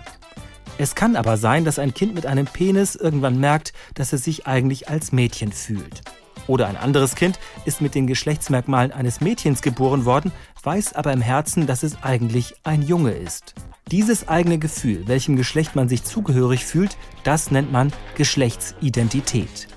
Es 0.80 0.96
kann 0.96 1.16
aber 1.16 1.38
sein, 1.38 1.66
dass 1.66 1.78
ein 1.78 1.94
Kind 1.94 2.16
mit 2.16 2.26
einem 2.26 2.48
Penis 2.48 2.96
irgendwann 2.96 3.40
merkt, 3.40 3.74
dass 3.94 4.12
es 4.12 4.24
sich 4.24 4.48
eigentlich 4.48 4.90
als 4.90 5.12
Mädchen 5.12 5.52
fühlt. 5.52 6.02
Oder 6.48 6.66
ein 6.66 6.78
anderes 6.78 7.14
Kind 7.14 7.38
ist 7.66 7.80
mit 7.80 7.94
den 7.94 8.08
Geschlechtsmerkmalen 8.08 8.92
eines 8.92 9.22
Mädchens 9.22 9.62
geboren 9.62 10.06
worden, 10.06 10.32
weiß 10.64 10.94
aber 10.94 11.14
im 11.14 11.22
Herzen, 11.22 11.68
dass 11.68 11.84
es 11.84 12.02
eigentlich 12.02 12.56
ein 12.64 12.82
Junge 12.82 13.12
ist. 13.12 13.54
Dieses 13.92 14.28
eigene 14.28 14.58
Gefühl, 14.58 15.08
welchem 15.08 15.36
Geschlecht 15.36 15.76
man 15.76 15.90
sich 15.90 16.06
zugehörig 16.06 16.66
fühlt, 16.66 16.98
das 17.24 17.52
nennt 17.52 17.72
man 17.72 17.94
Geschlechtsidentität. 18.16 19.68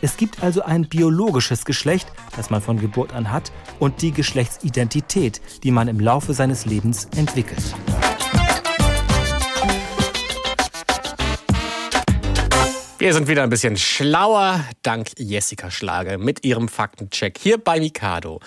Es 0.00 0.16
gibt 0.16 0.42
also 0.42 0.62
ein 0.62 0.88
biologisches 0.88 1.64
Geschlecht, 1.64 2.10
das 2.36 2.50
man 2.50 2.60
von 2.60 2.78
Geburt 2.78 3.12
an 3.12 3.32
hat, 3.32 3.50
und 3.78 4.02
die 4.02 4.12
Geschlechtsidentität, 4.12 5.40
die 5.64 5.70
man 5.70 5.88
im 5.88 5.98
Laufe 5.98 6.34
seines 6.34 6.66
Lebens 6.66 7.08
entwickelt. 7.16 7.74
Wir 13.00 13.14
sind 13.14 13.28
wieder 13.28 13.44
ein 13.44 13.48
bisschen 13.48 13.76
schlauer, 13.76 14.64
dank 14.82 15.10
Jessica 15.18 15.70
Schlage 15.70 16.18
mit 16.18 16.44
ihrem 16.44 16.66
Faktencheck 16.68 17.38
hier 17.38 17.56
bei 17.56 17.78
Mikado. 17.78 18.40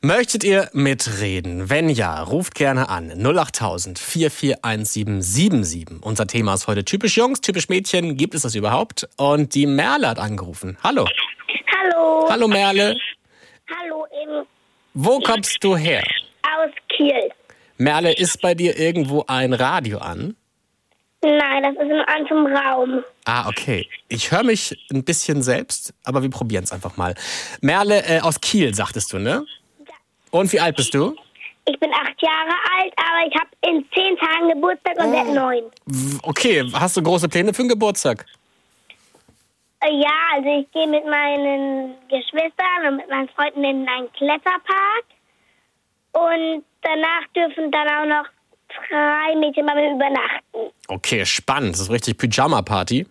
Möchtet 0.00 0.44
ihr 0.44 0.70
mitreden? 0.72 1.68
Wenn 1.68 1.88
ja, 1.88 2.22
ruft 2.22 2.54
gerne 2.54 2.88
an 2.90 3.10
08000 3.10 3.98
441777. 3.98 6.00
Unser 6.00 6.28
Thema 6.28 6.54
ist 6.54 6.68
heute 6.68 6.84
typisch 6.84 7.16
Jungs, 7.16 7.40
typisch 7.40 7.68
Mädchen. 7.68 8.16
Gibt 8.16 8.36
es 8.36 8.42
das 8.42 8.54
überhaupt? 8.54 9.08
Und 9.16 9.56
die 9.56 9.66
Merle 9.66 10.10
hat 10.10 10.20
angerufen. 10.20 10.78
Hallo. 10.84 11.08
Hallo. 11.76 12.28
Hallo 12.30 12.46
Merle. 12.46 12.96
Hallo, 13.68 14.06
im, 14.22 14.46
Wo 14.94 15.18
kommst 15.18 15.58
du 15.64 15.76
her? 15.76 16.04
aus 16.44 16.70
Kiel. 16.96 17.30
Merle, 17.78 18.12
ist 18.12 18.40
bei 18.40 18.54
dir 18.54 18.78
irgendwo 18.78 19.24
ein 19.26 19.52
Radio 19.52 19.98
an? 19.98 20.36
Nein, 21.20 21.62
das 21.64 21.72
ist 21.74 21.90
in 21.90 22.00
einem 22.00 22.46
Raum. 22.56 23.04
Ah, 23.24 23.48
okay. 23.48 23.88
Ich 24.08 24.30
höre 24.30 24.44
mich 24.44 24.78
ein 24.92 25.02
bisschen 25.04 25.42
selbst, 25.42 25.92
aber 26.04 26.22
wir 26.22 26.30
probieren 26.30 26.62
es 26.64 26.70
einfach 26.72 26.96
mal. 26.96 27.14
Merle 27.60 28.04
äh, 28.06 28.20
aus 28.20 28.40
Kiel, 28.40 28.72
sagtest 28.74 29.12
du, 29.12 29.18
ne? 29.18 29.44
Und 30.30 30.52
wie 30.52 30.60
alt 30.60 30.76
bist 30.76 30.94
du? 30.94 31.16
Ich 31.64 31.78
bin 31.80 31.92
acht 31.92 32.22
Jahre 32.22 32.54
alt, 32.78 32.92
aber 32.96 33.26
ich 33.28 33.34
habe 33.34 33.50
in 33.66 33.84
zehn 33.92 34.16
Tagen 34.16 34.48
Geburtstag 34.48 34.96
und 34.98 35.12
werde 35.12 35.34
neun. 35.34 35.64
W- 35.86 36.18
Okay, 36.22 36.64
hast 36.72 36.96
du 36.96 37.02
große 37.02 37.28
Pläne 37.28 37.52
für 37.52 37.62
den 37.62 37.68
Geburtstag? 37.70 38.24
Äh, 39.80 39.92
Ja, 39.92 40.12
also 40.34 40.48
ich 40.60 40.70
gehe 40.72 40.86
mit 40.86 41.04
meinen 41.04 41.94
Geschwistern 42.08 42.86
und 42.88 42.96
mit 42.98 43.10
meinen 43.10 43.28
Freunden 43.30 43.64
in 43.64 43.88
einen 43.88 44.10
Kletterpark. 44.12 45.04
Und 46.12 46.64
danach 46.82 47.26
dürfen 47.36 47.70
dann 47.70 47.88
auch 47.88 48.06
noch 48.06 48.28
drei 48.88 49.36
Mädchen 49.36 49.66
bei 49.66 49.74
mir 49.74 49.94
übernachten. 49.94 50.72
Okay, 50.88 51.24
spannend. 51.26 51.74
Das 51.74 51.80
ist 51.80 51.90
richtig 51.90 52.18
Pyjama-Party. 52.18 53.06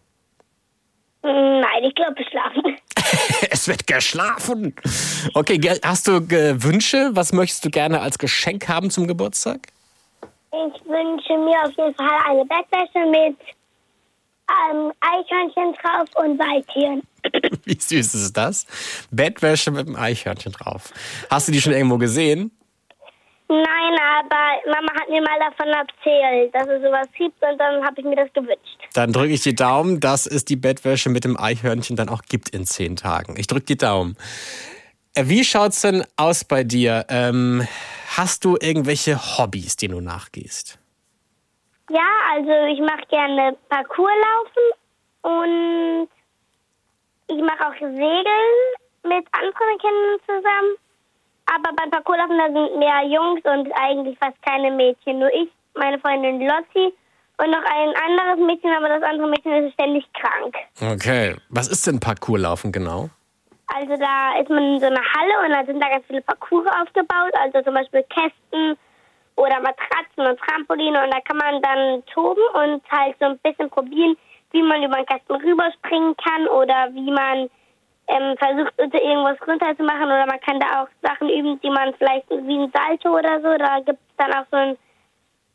Nein, 1.23 1.83
ich 1.83 1.95
glaube, 1.95 2.23
schlafen. 2.29 2.77
es 3.51 3.67
wird 3.67 3.87
geschlafen. 3.87 4.75
Okay, 5.33 5.59
hast 5.83 6.07
du 6.07 6.21
Wünsche? 6.63 7.09
Was 7.13 7.33
möchtest 7.33 7.65
du 7.65 7.69
gerne 7.69 8.01
als 8.01 8.17
Geschenk 8.17 8.67
haben 8.67 8.89
zum 8.89 9.07
Geburtstag? 9.07 9.67
Ich 10.51 10.85
wünsche 10.85 11.37
mir 11.37 11.61
auf 11.63 11.75
jeden 11.77 11.93
Fall 11.95 12.19
eine 12.29 12.45
Bettwäsche 12.45 13.05
mit 13.09 13.37
ähm, 14.49 14.91
Eichhörnchen 15.01 15.73
drauf 15.73 16.07
und 16.15 16.39
Waldtieren. 16.39 17.03
Wie 17.65 17.77
süß 17.79 18.13
ist 18.13 18.37
das? 18.37 18.65
Bettwäsche 19.11 19.71
mit 19.71 19.87
einem 19.87 19.95
Eichhörnchen 19.97 20.53
drauf. 20.53 20.93
Hast 21.29 21.47
du 21.47 21.51
die 21.51 21.61
schon 21.61 21.73
irgendwo 21.73 21.97
gesehen? 21.97 22.56
Nein, 23.49 23.97
aber 24.19 24.71
Mama 24.71 24.91
hat 24.99 25.09
mir 25.09 25.21
mal 25.21 25.39
davon 25.39 25.67
erzählt, 25.67 26.53
dass 26.53 26.67
es 26.67 26.81
sowas 26.81 27.07
gibt 27.17 27.41
und 27.41 27.57
dann 27.57 27.83
habe 27.85 27.95
ich 27.97 28.05
mir 28.05 28.17
das 28.17 28.31
gewünscht. 28.33 28.77
Dann 28.93 29.13
drücke 29.13 29.29
ich 29.33 29.41
die 29.41 29.55
Daumen, 29.55 30.01
dass 30.01 30.27
es 30.27 30.43
die 30.43 30.57
Bettwäsche 30.57 31.09
mit 31.09 31.23
dem 31.23 31.39
Eichhörnchen 31.39 31.95
dann 31.95 32.09
auch 32.09 32.23
gibt 32.23 32.49
in 32.49 32.65
zehn 32.65 32.97
Tagen. 32.97 33.35
Ich 33.37 33.47
drücke 33.47 33.65
die 33.65 33.77
Daumen. 33.77 34.17
Äh, 35.15 35.23
Wie 35.27 35.45
schaut's 35.45 35.81
denn 35.81 36.03
aus 36.17 36.43
bei 36.43 36.65
dir? 36.65 37.05
Ähm, 37.09 37.65
hast 38.17 38.43
du 38.43 38.57
irgendwelche 38.59 39.15
Hobbys, 39.37 39.77
denen 39.77 39.93
du 39.93 40.01
nachgehst? 40.01 40.77
Ja, 41.89 42.07
also 42.33 42.51
ich 42.73 42.81
mache 42.81 43.07
gerne 43.09 43.55
Parkour 43.69 44.09
laufen 44.27 44.67
und 45.21 46.09
ich 47.27 47.41
mache 47.41 47.65
auch 47.65 47.79
Segeln 47.79 48.53
mit 49.03 49.25
anderen 49.31 49.77
Kindern 49.79 50.19
zusammen. 50.25 50.75
Aber 51.47 51.73
beim 51.75 51.89
Parkourlaufen 51.89 52.37
da 52.37 52.45
sind 52.45 52.77
mehr 52.77 53.03
Jungs 53.05 53.41
und 53.43 53.71
eigentlich 53.73 54.17
fast 54.19 54.41
keine 54.43 54.71
Mädchen. 54.71 55.19
Nur 55.19 55.33
ich, 55.33 55.49
meine 55.75 55.97
Freundin 55.99 56.41
Lotti 56.41 56.93
und 57.37 57.51
noch 57.51 57.63
ein 57.63 57.93
anderes 57.95 58.45
Mädchen, 58.45 58.71
aber 58.71 58.89
das 58.89 59.03
andere 59.03 59.29
Mädchen 59.29 59.65
ist 59.65 59.73
ständig 59.73 60.05
krank. 60.13 60.55
Okay. 60.93 61.35
Was 61.49 61.67
ist 61.67 61.87
denn 61.87 61.99
Parkourlaufen 61.99 62.71
genau? 62.71 63.09
Also 63.67 63.95
da 63.97 64.39
ist 64.39 64.49
man 64.49 64.75
in 64.75 64.79
so 64.79 64.87
einer 64.87 65.01
Halle 65.01 65.45
und 65.45 65.51
da 65.51 65.65
sind 65.65 65.81
da 65.81 65.89
ganz 65.89 66.05
viele 66.07 66.21
Parcours 66.21 66.65
aufgebaut, 66.81 67.33
also 67.39 67.61
zum 67.61 67.73
Beispiel 67.73 68.03
Kästen 68.03 68.77
oder 69.35 69.59
Matratzen 69.61 70.25
und 70.25 70.39
Trampoline 70.39 71.03
und 71.03 71.13
da 71.13 71.19
kann 71.21 71.37
man 71.37 71.61
dann 71.61 72.03
toben 72.07 72.41
und 72.53 72.81
halt 72.89 73.15
so 73.19 73.25
ein 73.25 73.37
bisschen 73.39 73.69
probieren, 73.69 74.17
wie 74.51 74.63
man 74.63 74.83
über 74.83 74.95
den 74.95 75.05
Kasten 75.05 75.35
rüberspringen 75.35 76.15
kann 76.17 76.47
oder 76.47 76.89
wie 76.93 77.11
man 77.11 77.49
ähm, 78.07 78.37
versucht, 78.37 78.73
irgendwas 78.77 79.37
runterzumachen 79.47 80.05
oder 80.05 80.25
man 80.25 80.39
kann 80.41 80.59
da 80.59 80.83
auch 80.83 80.87
Sachen 81.01 81.29
üben, 81.29 81.59
die 81.61 81.69
man 81.69 81.93
vielleicht 81.95 82.29
wie 82.29 82.57
ein 82.57 82.71
Salto 82.73 83.17
oder 83.17 83.41
so, 83.41 83.57
da 83.57 83.79
gibt 83.79 83.99
es 83.99 84.15
dann 84.17 84.33
auch 84.33 84.45
so 84.51 84.57
ein 84.57 84.77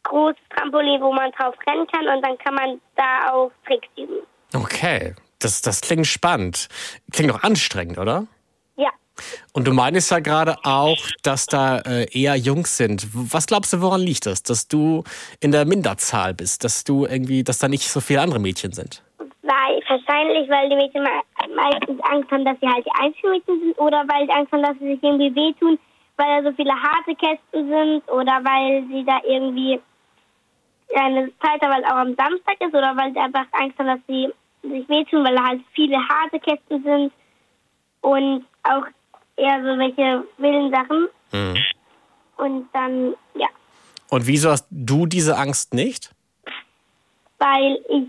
großes 0.04 0.42
Trampolin, 0.50 1.00
wo 1.00 1.12
man 1.12 1.30
drauf 1.32 1.54
rennen 1.66 1.86
kann 1.86 2.06
und 2.08 2.22
dann 2.22 2.36
kann 2.38 2.54
man 2.54 2.80
da 2.96 3.32
auch 3.32 3.50
Tricks 3.66 3.88
üben. 3.96 4.26
Okay. 4.54 5.14
Das, 5.42 5.60
das 5.60 5.80
klingt 5.80 6.06
spannend. 6.06 6.68
Klingt 7.10 7.32
auch 7.32 7.42
anstrengend, 7.42 7.98
oder? 7.98 8.26
Ja. 8.76 8.90
Und 9.52 9.66
du 9.66 9.72
meinst 9.72 10.10
ja 10.10 10.20
gerade 10.20 10.56
auch, 10.64 10.98
dass 11.22 11.46
da 11.46 11.78
äh, 11.80 12.06
eher 12.12 12.36
Jungs 12.36 12.76
sind. 12.76 13.08
Was 13.12 13.46
glaubst 13.46 13.72
du, 13.72 13.80
woran 13.80 14.00
liegt 14.00 14.26
das? 14.26 14.42
Dass 14.42 14.68
du 14.68 15.02
in 15.40 15.50
der 15.50 15.64
Minderzahl 15.64 16.34
bist, 16.34 16.64
dass 16.64 16.84
du 16.84 17.06
irgendwie, 17.06 17.42
dass 17.42 17.58
da 17.58 17.68
nicht 17.68 17.88
so 17.88 18.00
viele 18.00 18.20
andere 18.20 18.38
Mädchen 18.38 18.72
sind? 18.72 19.02
Weil, 19.42 19.82
wahrscheinlich, 19.88 20.48
weil 20.48 20.68
die 20.68 20.76
Mädchen 20.76 21.02
me- 21.02 21.54
meistens 21.56 22.00
Angst 22.02 22.30
haben, 22.30 22.44
dass 22.44 22.58
sie 22.60 22.68
halt 22.68 22.86
die 22.86 22.92
einzigen 23.02 23.30
Mädchen 23.30 23.60
sind 23.60 23.78
oder 23.78 24.04
weil 24.08 24.26
sie 24.26 24.32
Angst 24.32 24.52
haben, 24.52 24.62
dass 24.62 24.78
sie 24.78 24.94
sich 24.94 25.02
irgendwie 25.02 25.34
wehtun, 25.34 25.78
weil 26.16 26.42
da 26.42 26.48
so 26.50 26.54
viele 26.56 26.72
harte 26.74 27.14
Kästen 27.16 27.68
sind 27.68 28.08
oder 28.10 28.40
weil 28.44 28.84
sie 28.88 29.04
da 29.04 29.18
irgendwie 29.26 29.80
eine 30.94 31.30
Zeit 31.40 31.60
weil 31.62 31.84
auch 31.86 31.96
am 31.96 32.14
Samstag 32.14 32.60
ist 32.60 32.74
oder 32.74 32.94
weil 32.96 33.12
sie 33.12 33.18
einfach 33.18 33.46
Angst 33.52 33.78
haben, 33.78 33.86
dass 33.88 34.00
sie 34.06 34.28
sich 34.62 34.88
wehtun, 34.88 35.24
weil 35.24 35.34
da 35.34 35.44
halt 35.44 35.62
viele 35.72 35.96
harte 35.96 36.38
Kästen 36.38 36.82
sind 36.84 37.12
und 38.02 38.44
auch 38.64 38.84
eher 39.36 39.60
so 39.62 39.78
welche 39.78 40.24
wilden 40.38 40.70
Sachen 40.72 41.08
Mhm. 41.32 41.56
und 42.36 42.68
dann, 42.74 43.14
ja, 43.34 43.48
Und 44.10 44.26
wieso 44.26 44.50
hast 44.50 44.68
du 44.70 45.06
diese 45.06 45.36
Angst 45.36 45.72
nicht? 45.74 46.10
weil 47.38 47.80
ich 47.88 48.04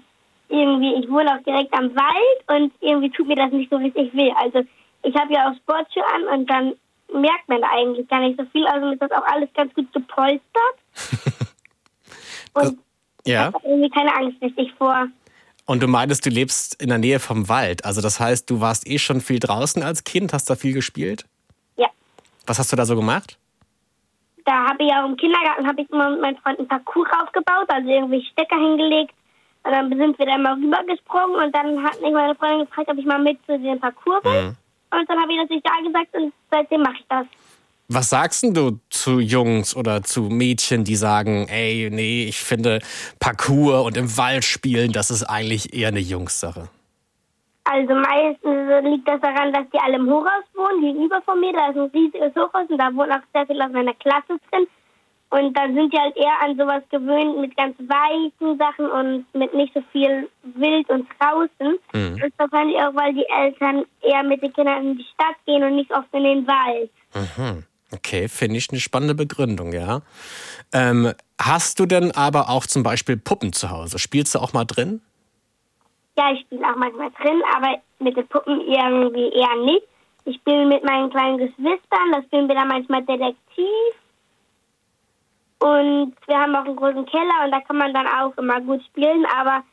irgendwie, 0.54 0.94
ich 0.94 1.10
wohne 1.10 1.34
auch 1.34 1.44
direkt 1.44 1.74
am 1.74 1.96
Wald 1.96 2.40
und 2.48 2.72
irgendwie 2.80 3.10
tut 3.10 3.28
mir 3.28 3.36
das 3.36 3.52
nicht 3.52 3.70
so 3.72 3.78
richtig 3.78 4.14
weh. 4.14 4.32
Also 4.38 4.64
ich 5.02 5.16
habe 5.16 5.34
ja 5.34 5.50
auch 5.50 5.56
Sportschuhe 5.58 6.06
an 6.14 6.40
und 6.40 6.50
dann 6.50 6.74
merkt 7.14 7.50
man 7.50 7.64
eigentlich 7.64 8.08
gar 8.08 8.20
nicht 8.20 8.40
so 8.40 8.46
viel. 8.52 8.66
Also 8.68 8.92
ist 8.92 9.02
das 9.02 9.12
auch 9.12 9.26
alles 9.26 9.50
ganz 9.56 9.74
gut 9.74 9.92
gepolstert. 9.92 10.78
und 12.54 12.78
Ja. 13.26 13.50
ich 13.50 13.54
habe 13.56 13.68
irgendwie 13.68 13.90
keine 13.90 14.16
Angst 14.16 14.42
richtig 14.42 14.72
vor. 14.78 15.08
Und 15.66 15.82
du 15.82 15.88
meintest, 15.88 16.26
du 16.26 16.30
lebst 16.30 16.82
in 16.82 16.90
der 16.90 16.98
Nähe 16.98 17.20
vom 17.20 17.50
Wald. 17.50 17.86
Also 17.86 18.02
das 18.02 18.20
heißt, 18.20 18.50
du 18.50 18.62
warst 18.62 18.88
eh 18.88 19.00
schon 19.00 19.22
viel 19.22 19.40
draußen 19.40 19.82
als 19.82 20.04
Kind, 20.04 20.34
hast 20.34 20.50
da 20.50 20.56
viel 20.56 20.74
gespielt? 20.74 21.26
Ja. 21.78 21.88
Was 22.46 22.60
hast 22.60 22.72
du 22.72 22.76
da 22.76 22.86
so 22.86 22.96
gemacht? 22.96 23.38
Da 24.46 24.68
habe 24.68 24.84
ich 24.84 24.90
ja 24.90 25.06
im 25.06 25.16
Kindergarten 25.16 25.66
habe 25.66 25.82
ich 25.82 25.90
immer 25.90 26.10
mit 26.10 26.22
meinen 26.22 26.38
Freunden 26.38 26.68
Parcours 26.68 27.08
aufgebaut, 27.22 27.70
also 27.70 27.88
irgendwie 27.88 28.22
Stecker 28.32 28.58
hingelegt. 28.58 29.14
Und 29.66 29.72
dann 29.72 29.90
sind 29.90 30.20
wir 30.20 30.26
da 30.26 30.38
mal 30.38 30.56
rübergesprungen 30.56 31.36
und 31.38 31.56
dann 31.56 31.82
hat 31.84 32.02
mich 32.02 32.12
meine 32.12 32.36
Freundin 32.36 32.68
gefragt, 32.68 32.90
ob 32.90 32.98
ich 32.98 33.06
mal 33.06 33.20
mit 33.20 33.38
zu 33.46 33.58
dem 33.58 33.80
Parcours 33.80 34.24
will. 34.24 34.42
Mhm. 34.42 34.56
Und 34.92 35.10
dann 35.10 35.20
habe 35.20 35.32
ich 35.32 35.38
natürlich 35.38 35.64
ja 35.66 35.88
gesagt 35.88 36.14
und 36.14 36.34
seitdem 36.52 36.82
mache 36.82 36.98
ich 37.00 37.06
das. 37.10 37.26
Was 37.90 38.10
sagst 38.10 38.44
denn 38.44 38.54
du 38.54 38.80
zu 38.90 39.20
Jungs 39.20 39.76
oder 39.76 40.04
zu 40.04 40.24
Mädchen, 40.24 40.84
die 40.84 40.96
sagen, 40.96 41.48
ey, 41.50 41.90
nee, 41.92 42.26
ich 42.26 42.40
finde 42.40 42.80
Parkour 43.20 43.84
und 43.84 43.98
im 43.98 44.18
Wald 44.18 44.44
spielen, 44.44 44.92
das 44.92 45.12
ist 45.12 45.24
eigentlich 45.24 45.74
eher 45.74 45.90
eine 45.90 46.00
Jungssache? 46.00 46.70
Also 47.66 47.94
meistens 47.94 48.84
liegt 48.84 49.08
das 49.08 49.22
daran, 49.22 49.54
dass 49.54 49.64
die 49.74 49.80
alle 49.80 49.96
im 49.96 50.10
Hochhaus 50.10 50.44
wohnen, 50.54 50.82
gegenüber 50.82 51.22
von 51.22 51.40
mir. 51.40 51.54
Da 51.54 51.70
ist 51.70 51.78
ein 51.78 51.92
riesiges 51.94 52.36
Hochhaus 52.36 52.70
und 52.70 52.78
da 52.78 52.94
wohnen 52.94 53.12
auch 53.12 53.24
sehr 53.34 53.48
viele 53.48 53.66
aus 53.66 53.72
meiner 53.72 53.94
Klasse 53.96 54.38
drin. 54.52 54.68
Und 55.34 55.58
da 55.58 55.66
sind 55.66 55.92
die 55.92 55.98
halt 55.98 56.16
eher 56.16 56.44
an 56.44 56.56
sowas 56.56 56.84
gewöhnt 56.92 57.40
mit 57.40 57.58
ganz 57.58 57.76
weichen 57.80 58.56
Sachen 58.60 58.88
und 58.88 59.26
mit 59.34 59.52
nicht 59.56 59.74
so 59.74 59.82
viel 59.92 60.30
wild 60.44 60.88
und 60.92 61.08
draußen. 61.18 61.80
Mhm. 61.92 62.20
Das 62.20 62.28
ist 62.28 62.38
wahrscheinlich 62.38 62.78
auch, 62.78 62.94
weil 62.94 63.16
die 63.16 63.26
Eltern 63.28 63.84
eher 64.02 64.22
mit 64.22 64.44
den 64.44 64.54
Kindern 64.54 64.92
in 64.92 64.98
die 65.00 65.04
Stadt 65.16 65.36
gehen 65.48 65.64
und 65.64 65.76
nicht 65.76 65.90
oft 65.90 66.08
in 66.12 66.24
den 66.24 66.46
Wald. 66.46 66.92
Mhm. 67.16 67.64
Okay, 67.92 68.28
finde 68.28 68.58
ich 68.58 68.70
eine 68.70 68.80
spannende 68.80 69.16
Begründung, 69.16 69.74
ja. 69.74 70.02
Ähm, 70.72 71.14
hast 71.42 71.80
du 71.80 71.88
denn 71.88 72.12
aber 72.12 72.50
auch 72.50 72.68
zum 72.68 72.84
Beispiel 72.84 73.18
Puppen 73.18 73.54
zu 73.54 73.72
Hause? 73.72 73.98
Spielst 73.98 74.36
du 74.36 74.40
auch 74.40 74.54
mal 74.54 74.66
drin? 74.66 75.02
Ja, 76.16 76.32
ich 76.32 76.42
spiele 76.42 76.62
auch 76.62 76.76
manchmal 76.76 77.10
drin, 77.10 77.42
aber 77.56 77.82
mit 77.98 78.16
den 78.16 78.28
Puppen 78.28 78.62
irgendwie 78.62 79.30
eher 79.30 79.56
nicht. 79.66 79.88
Ich 80.26 80.36
spiele 80.36 80.68
mit 80.68 80.84
meinen 80.84 81.10
kleinen 81.10 81.40
Geschwistern, 81.40 82.12
da 82.12 82.22
spielen 82.22 82.48
wir 82.48 82.56
dann 82.56 82.68
manchmal 82.68 83.02
Detektiv. 83.02 83.96
Und 85.64 86.14
wir 86.28 86.38
haben 86.38 86.56
auch 86.58 86.66
einen 86.66 86.76
großen 86.76 87.06
Keller 87.06 87.46
und 87.46 87.52
da 87.52 87.62
kann 87.62 87.78
man 87.78 87.94
dann 87.94 88.06
auch 88.06 88.38
immer 88.38 88.60
gut 88.60 88.84
spielen, 88.84 89.26
aber 89.34 89.64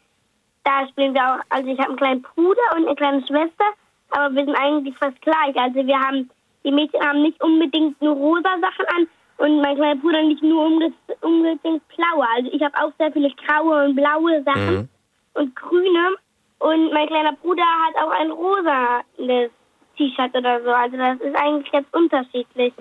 da 0.63 0.87
spielen 0.89 1.15
wir 1.15 1.21
auch, 1.21 1.41
also 1.49 1.69
ich 1.69 1.79
habe 1.81 1.89
einen 1.89 1.97
kleinen 1.97 2.23
Bruder 2.23 2.63
und 2.77 2.87
eine 2.87 2.95
kleine 2.95 3.27
Schwester, 3.27 3.65
aber 4.11 4.33
wir 4.37 4.45
sind 4.45 4.55
eigentlich 4.55 4.97
fast 4.97 5.21
gleich. 5.21 5.57
Also 5.57 5.85
wir 5.85 5.99
haben, 5.99 6.31
die 6.63 6.71
Mädchen 6.71 7.01
haben 7.05 7.23
nicht 7.23 7.43
unbedingt 7.43 8.01
nur 8.01 8.15
rosa 8.15 8.57
Sachen 8.61 8.87
an 8.97 9.09
und 9.39 9.63
mein 9.63 9.75
kleiner 9.75 10.01
Bruder 10.01 10.23
nicht 10.23 10.45
nur 10.45 10.65
unbe- 10.65 10.93
unbedingt 11.23 11.83
blaue. 11.89 12.25
Also 12.37 12.53
ich 12.53 12.63
habe 12.63 12.77
auch 12.79 12.93
sehr 12.97 13.11
viele 13.11 13.31
graue 13.45 13.87
und 13.87 13.97
blaue 13.97 14.45
Sachen 14.45 14.89
und 15.35 15.57
grüne. 15.57 16.15
Und 16.61 16.93
mein 16.93 17.09
kleiner 17.09 17.33
Bruder 17.33 17.65
hat 17.65 17.97
auch 18.05 18.13
ein 18.13 18.31
rosa 18.31 19.01
T-Shirt 19.17 20.37
oder 20.37 20.63
so. 20.63 20.71
Also 20.71 20.97
das 20.97 21.19
ist 21.21 21.37
eigentlich 21.37 21.73
ganz 21.73 21.89
unterschiedlich. 21.91 22.75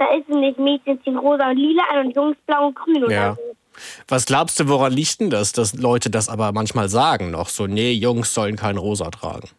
Da 0.00 0.06
ist 0.14 0.26
es 0.30 0.34
nicht 0.34 0.58
Mädchen 0.58 0.98
ziehen 1.04 1.18
rosa 1.18 1.50
und 1.50 1.58
lila 1.58 1.82
an 1.92 2.06
und 2.06 2.16
Jungs 2.16 2.36
blau 2.46 2.68
und 2.68 2.74
grün 2.74 3.04
oder 3.04 3.12
Ja. 3.12 3.34
so. 3.34 3.42
Was 4.08 4.24
glaubst 4.24 4.58
du, 4.58 4.66
woran 4.66 4.92
liegt 4.92 5.20
denn 5.20 5.28
das, 5.28 5.52
dass 5.52 5.74
Leute 5.74 6.08
das 6.08 6.30
aber 6.30 6.52
manchmal 6.52 6.88
sagen 6.88 7.30
noch? 7.30 7.48
So, 7.50 7.66
nee, 7.66 7.92
Jungs 7.92 8.32
sollen 8.32 8.56
kein 8.56 8.78
Rosa 8.78 9.10
tragen. 9.10 9.50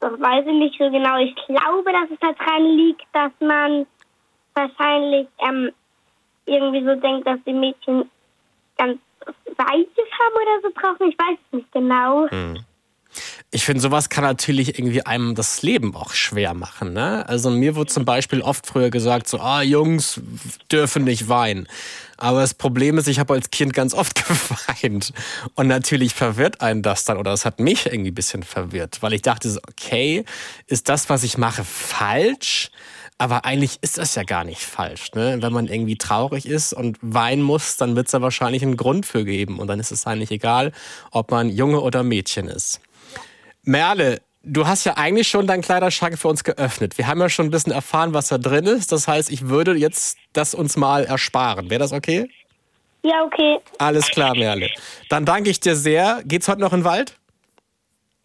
Das 0.00 0.12
weiß 0.20 0.44
ich 0.48 0.52
nicht 0.54 0.76
so 0.80 0.90
genau. 0.90 1.16
Ich 1.18 1.32
glaube, 1.46 1.92
dass 1.92 2.10
es 2.10 2.18
daran 2.18 2.64
liegt, 2.76 3.02
dass 3.12 3.30
man 3.38 3.86
wahrscheinlich 4.54 5.28
ähm, 5.38 5.70
irgendwie 6.46 6.84
so 6.84 6.96
denkt, 6.96 7.24
dass 7.24 7.38
die 7.46 7.52
Mädchen 7.52 8.10
ganz 8.78 8.98
Weiches 9.56 10.08
haben 10.18 10.34
oder 10.34 10.60
so 10.62 10.70
brauchen. 10.74 11.08
Ich 11.08 11.18
weiß 11.18 11.38
es 11.46 11.56
nicht 11.58 11.72
genau. 11.72 12.26
Ich 13.54 13.66
finde, 13.66 13.82
sowas 13.82 14.08
kann 14.08 14.24
natürlich 14.24 14.78
irgendwie 14.78 15.04
einem 15.04 15.34
das 15.34 15.60
Leben 15.60 15.94
auch 15.94 16.14
schwer 16.14 16.54
machen. 16.54 16.94
Ne? 16.94 17.28
Also 17.28 17.50
mir 17.50 17.76
wurde 17.76 17.92
zum 17.92 18.06
Beispiel 18.06 18.40
oft 18.40 18.66
früher 18.66 18.88
gesagt, 18.88 19.28
so, 19.28 19.40
ah, 19.40 19.60
Jungs 19.60 20.22
dürfen 20.70 21.04
nicht 21.04 21.28
weinen. 21.28 21.68
Aber 22.16 22.40
das 22.40 22.54
Problem 22.54 22.96
ist, 22.96 23.08
ich 23.08 23.18
habe 23.18 23.34
als 23.34 23.50
Kind 23.50 23.74
ganz 23.74 23.92
oft 23.92 24.26
geweint. 24.26 25.12
Und 25.54 25.66
natürlich 25.66 26.14
verwirrt 26.14 26.62
einen 26.62 26.80
das 26.80 27.04
dann, 27.04 27.18
oder 27.18 27.32
es 27.34 27.44
hat 27.44 27.60
mich 27.60 27.84
irgendwie 27.84 28.10
ein 28.10 28.14
bisschen 28.14 28.42
verwirrt, 28.42 29.02
weil 29.02 29.12
ich 29.12 29.20
dachte, 29.20 29.50
so, 29.50 29.60
okay, 29.68 30.24
ist 30.66 30.88
das, 30.88 31.10
was 31.10 31.22
ich 31.22 31.36
mache, 31.36 31.62
falsch? 31.62 32.70
Aber 33.18 33.44
eigentlich 33.44 33.78
ist 33.82 33.98
das 33.98 34.14
ja 34.14 34.22
gar 34.22 34.44
nicht 34.44 34.62
falsch. 34.62 35.12
Ne? 35.12 35.38
Wenn 35.42 35.52
man 35.52 35.68
irgendwie 35.68 35.96
traurig 35.96 36.46
ist 36.46 36.72
und 36.72 36.96
weinen 37.02 37.42
muss, 37.42 37.76
dann 37.76 37.96
wird 37.96 38.06
es 38.06 38.12
da 38.12 38.22
wahrscheinlich 38.22 38.62
einen 38.62 38.78
Grund 38.78 39.04
für 39.04 39.24
geben. 39.24 39.58
Und 39.58 39.68
dann 39.68 39.78
ist 39.78 39.92
es 39.92 40.06
eigentlich 40.06 40.30
egal, 40.30 40.72
ob 41.10 41.30
man 41.30 41.50
Junge 41.50 41.82
oder 41.82 42.02
Mädchen 42.02 42.48
ist. 42.48 42.80
Merle, 43.64 44.20
du 44.42 44.66
hast 44.66 44.84
ja 44.84 44.94
eigentlich 44.96 45.28
schon 45.28 45.46
deinen 45.46 45.62
Kleiderschrank 45.62 46.18
für 46.18 46.28
uns 46.28 46.42
geöffnet. 46.42 46.98
Wir 46.98 47.06
haben 47.06 47.20
ja 47.20 47.28
schon 47.28 47.46
ein 47.46 47.50
bisschen 47.50 47.72
erfahren, 47.72 48.12
was 48.12 48.28
da 48.28 48.38
drin 48.38 48.66
ist. 48.66 48.90
Das 48.90 49.06
heißt, 49.06 49.30
ich 49.30 49.48
würde 49.48 49.72
jetzt 49.74 50.18
das 50.32 50.54
uns 50.54 50.76
mal 50.76 51.04
ersparen. 51.04 51.70
Wäre 51.70 51.78
das 51.78 51.92
okay? 51.92 52.28
Ja, 53.02 53.24
okay. 53.24 53.58
Alles 53.78 54.08
klar, 54.08 54.34
Merle. 54.36 54.68
Dann 55.08 55.24
danke 55.24 55.50
ich 55.50 55.60
dir 55.60 55.76
sehr. 55.76 56.22
Geht's 56.24 56.48
heute 56.48 56.60
noch 56.60 56.72
in 56.72 56.80
den 56.80 56.84
Wald? 56.84 57.16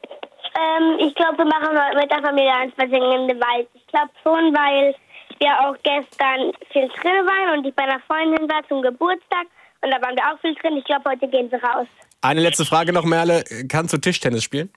Ähm, 0.03 0.97
ich 0.99 1.13
glaube, 1.13 1.37
wir 1.37 1.45
machen 1.45 1.69
heute 1.69 1.97
mit 1.97 2.11
der 2.11 2.21
Familie 2.21 2.53
einen 2.53 2.71
Spaziergang 2.71 3.21
in 3.21 3.27
den 3.27 3.39
Wald. 3.39 3.67
Ich 3.75 3.85
glaube 3.87 4.09
schon, 4.23 4.53
weil 4.55 4.95
wir 5.39 5.51
auch 5.61 5.75
gestern 5.83 6.51
viel 6.71 6.87
drin 6.99 7.25
waren 7.25 7.59
und 7.59 7.65
ich 7.65 7.75
bei 7.75 7.83
einer 7.83 7.99
Freundin 8.07 8.49
war 8.49 8.67
zum 8.67 8.81
Geburtstag 8.81 9.45
und 9.81 9.91
da 9.91 10.01
waren 10.01 10.15
wir 10.15 10.23
auch 10.23 10.39
viel 10.41 10.55
drin. 10.55 10.77
Ich 10.77 10.85
glaube, 10.85 11.11
heute 11.11 11.27
gehen 11.27 11.49
sie 11.51 11.57
raus. 11.57 11.87
Eine 12.21 12.41
letzte 12.41 12.65
Frage 12.65 12.91
noch, 12.91 13.05
Merle. 13.05 13.43
Kannst 13.69 13.93
du 13.93 13.99
Tischtennis 13.99 14.43
spielen? 14.43 14.71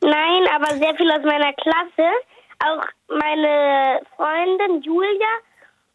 Nein, 0.00 0.46
aber 0.54 0.76
sehr 0.78 0.94
viel 0.96 1.10
aus 1.10 1.22
meiner 1.24 1.52
Klasse. 1.54 2.08
Auch 2.60 2.84
meine 3.08 4.00
Freundin 4.16 4.82
Julia 4.82 5.32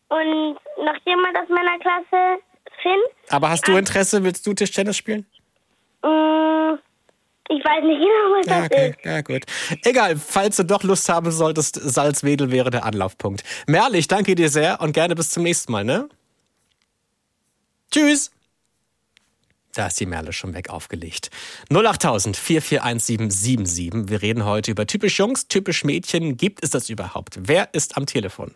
und 0.09 0.53
noch 0.85 0.95
jemand 1.05 1.37
aus 1.37 1.49
meiner 1.49 1.77
Klasse, 1.79 2.41
Finn. 2.81 2.99
Aber 3.29 3.49
hast 3.49 3.67
du 3.67 3.75
Interesse? 3.75 4.23
Willst 4.23 4.45
du 4.45 4.53
Tischtennis 4.53 4.97
spielen? 4.97 5.25
Mm, 6.03 6.75
ich 7.49 7.63
weiß 7.63 7.83
nicht 7.83 7.99
genau, 7.99 8.37
was 8.37 8.45
Ja, 8.45 8.57
das 8.59 8.65
okay. 8.65 8.89
ist. 8.89 9.05
Ja, 9.05 9.21
gut. 9.21 9.43
Egal, 9.83 10.15
falls 10.17 10.57
du 10.57 10.63
doch 10.63 10.83
Lust 10.83 11.09
haben 11.09 11.31
solltest, 11.31 11.75
Salzwedel 11.75 12.51
wäre 12.51 12.69
der 12.69 12.85
Anlaufpunkt. 12.85 13.43
Merle, 13.67 13.97
ich 13.97 14.07
danke 14.07 14.35
dir 14.35 14.49
sehr 14.49 14.79
und 14.81 14.93
gerne 14.93 15.15
bis 15.15 15.29
zum 15.29 15.43
nächsten 15.43 15.71
Mal, 15.71 15.83
ne? 15.83 16.07
Tschüss! 17.91 18.31
Da 19.75 19.87
ist 19.87 19.99
die 19.99 20.05
Merle 20.05 20.33
schon 20.33 20.53
weg 20.53 20.69
aufgelegt. 20.69 21.31
08000 21.71 22.37
441777. 22.37 24.09
Wir 24.09 24.21
reden 24.21 24.45
heute 24.45 24.69
über 24.71 24.85
typisch 24.85 25.17
Jungs, 25.17 25.47
typisch 25.47 25.83
Mädchen. 25.83 26.37
Gibt 26.37 26.63
es 26.63 26.69
das 26.69 26.89
überhaupt? 26.89 27.37
Wer 27.41 27.73
ist 27.73 27.97
am 27.97 28.05
Telefon? 28.05 28.53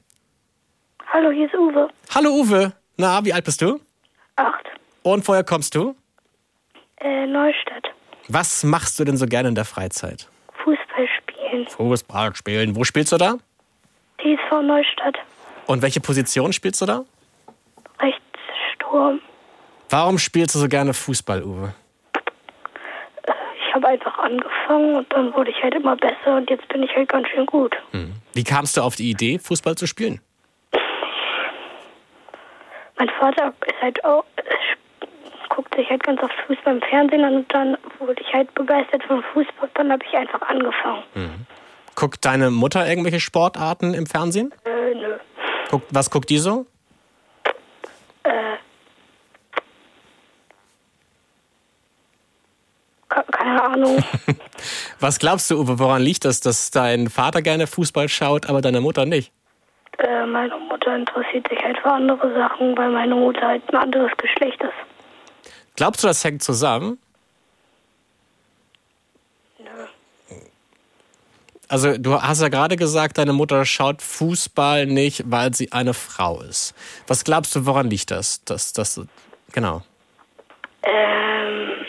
Hallo, 1.11 1.31
hier 1.31 1.47
ist 1.47 1.55
Uwe. 1.55 1.89
Hallo 2.13 2.29
Uwe. 2.29 2.73
Na, 2.97 3.25
wie 3.25 3.33
alt 3.33 3.45
bist 3.45 3.61
du? 3.61 3.79
Acht. 4.35 4.65
Und 5.01 5.27
woher 5.27 5.43
kommst 5.43 5.73
du? 5.73 5.95
Äh, 6.97 7.25
Neustadt. 7.25 7.87
Was 8.27 8.63
machst 8.63 8.99
du 8.99 9.03
denn 9.03 9.17
so 9.17 9.25
gerne 9.25 9.49
in 9.49 9.55
der 9.55 9.65
Freizeit? 9.65 10.29
Fußball 10.63 11.07
spielen. 11.17 11.67
Fußball 11.67 12.35
spielen. 12.35 12.75
Wo 12.75 12.83
spielst 12.83 13.11
du 13.11 13.17
da? 13.17 13.37
TSV 14.19 14.61
Neustadt. 14.61 15.17
Und 15.65 15.81
welche 15.81 15.99
Position 15.99 16.53
spielst 16.53 16.81
du 16.81 16.85
da? 16.85 17.05
Rechtssturm. 17.99 19.19
Warum 19.89 20.17
spielst 20.17 20.55
du 20.55 20.59
so 20.59 20.67
gerne 20.67 20.93
Fußball, 20.93 21.43
Uwe? 21.43 21.73
Ich 23.67 23.73
habe 23.73 23.87
einfach 23.87 24.17
angefangen 24.17 24.95
und 24.95 25.13
dann 25.13 25.33
wurde 25.33 25.51
ich 25.51 25.61
halt 25.61 25.75
immer 25.75 25.95
besser 25.95 26.35
und 26.37 26.49
jetzt 26.49 26.67
bin 26.69 26.83
ich 26.83 26.93
halt 26.95 27.09
ganz 27.09 27.27
schön 27.29 27.45
gut. 27.45 27.75
Wie 28.33 28.43
kamst 28.43 28.75
du 28.77 28.81
auf 28.81 28.95
die 28.95 29.09
Idee, 29.09 29.39
Fußball 29.39 29.75
zu 29.75 29.85
spielen? 29.87 30.19
Mein 32.97 33.09
Vater 33.19 33.53
ist 33.67 33.79
halt 33.81 34.03
auch, 34.03 34.25
guckt 35.49 35.75
sich 35.75 35.87
halt 35.89 36.03
ganz 36.03 36.21
oft 36.23 36.33
Fußball 36.47 36.75
im 36.77 36.81
Fernsehen 36.81 37.23
an 37.23 37.35
und 37.37 37.53
dann 37.53 37.77
wurde 37.99 38.21
ich 38.21 38.33
halt 38.33 38.51
begeistert 38.55 39.03
von 39.03 39.23
Fußball. 39.33 39.69
Dann 39.75 39.91
habe 39.91 40.03
ich 40.09 40.17
einfach 40.17 40.41
angefangen. 40.41 41.03
Guckt 41.95 42.25
deine 42.25 42.49
Mutter 42.49 42.87
irgendwelche 42.87 43.19
Sportarten 43.19 43.93
im 43.93 44.07
Fernsehen? 44.07 44.51
Äh, 44.65 44.95
nö. 44.95 45.17
Guckt, 45.69 45.85
was 45.91 46.09
guckt 46.09 46.29
die 46.31 46.39
so? 46.39 46.65
Äh. 48.23 48.55
ke- 53.09 53.25
Keine 53.31 53.63
Ahnung. 53.77 54.03
Was 54.99 55.19
glaubst 55.19 55.49
du, 55.51 55.59
Uwe, 55.59 55.79
woran 55.79 56.01
liegt 56.01 56.25
das, 56.25 56.41
dass 56.41 56.71
dein 56.71 57.09
Vater 57.09 57.41
gerne 57.41 57.67
Fußball 57.67 58.09
schaut, 58.09 58.49
aber 58.49 58.61
deine 58.61 58.81
Mutter 58.81 59.05
nicht? 59.05 59.31
Äh, 59.99 60.25
meine 60.25 60.55
Mutter 60.57 60.95
interessiert 60.95 61.47
sich 61.49 61.59
halt 61.63 61.77
für 61.79 61.91
andere 61.91 62.33
Sachen, 62.33 62.77
weil 62.77 62.91
meine 62.91 63.15
Mutter 63.15 63.41
halt 63.41 63.63
ein 63.69 63.75
anderes 63.77 64.11
Geschlecht 64.17 64.61
ist. 64.61 65.51
Glaubst 65.75 66.03
du, 66.03 66.07
das 66.07 66.23
hängt 66.23 66.43
zusammen? 66.43 66.99
Also 71.69 71.97
du 71.97 72.21
hast 72.21 72.41
ja 72.41 72.47
gerade 72.47 72.77
gesagt, 72.77 73.17
deine 73.17 73.33
Mutter 73.33 73.65
schaut 73.65 74.01
Fußball 74.01 74.85
nicht, 74.85 75.23
weil 75.29 75.53
sie 75.53 75.71
eine 75.73 75.93
Frau 75.93 76.41
ist. 76.41 76.73
Was 77.07 77.25
glaubst 77.25 77.55
du, 77.55 77.65
woran 77.65 77.89
liegt 77.89 78.09
das? 78.09 78.41
Das, 78.45 78.71
das, 78.71 79.01
genau. 79.51 79.81
Ähm, 80.83 81.85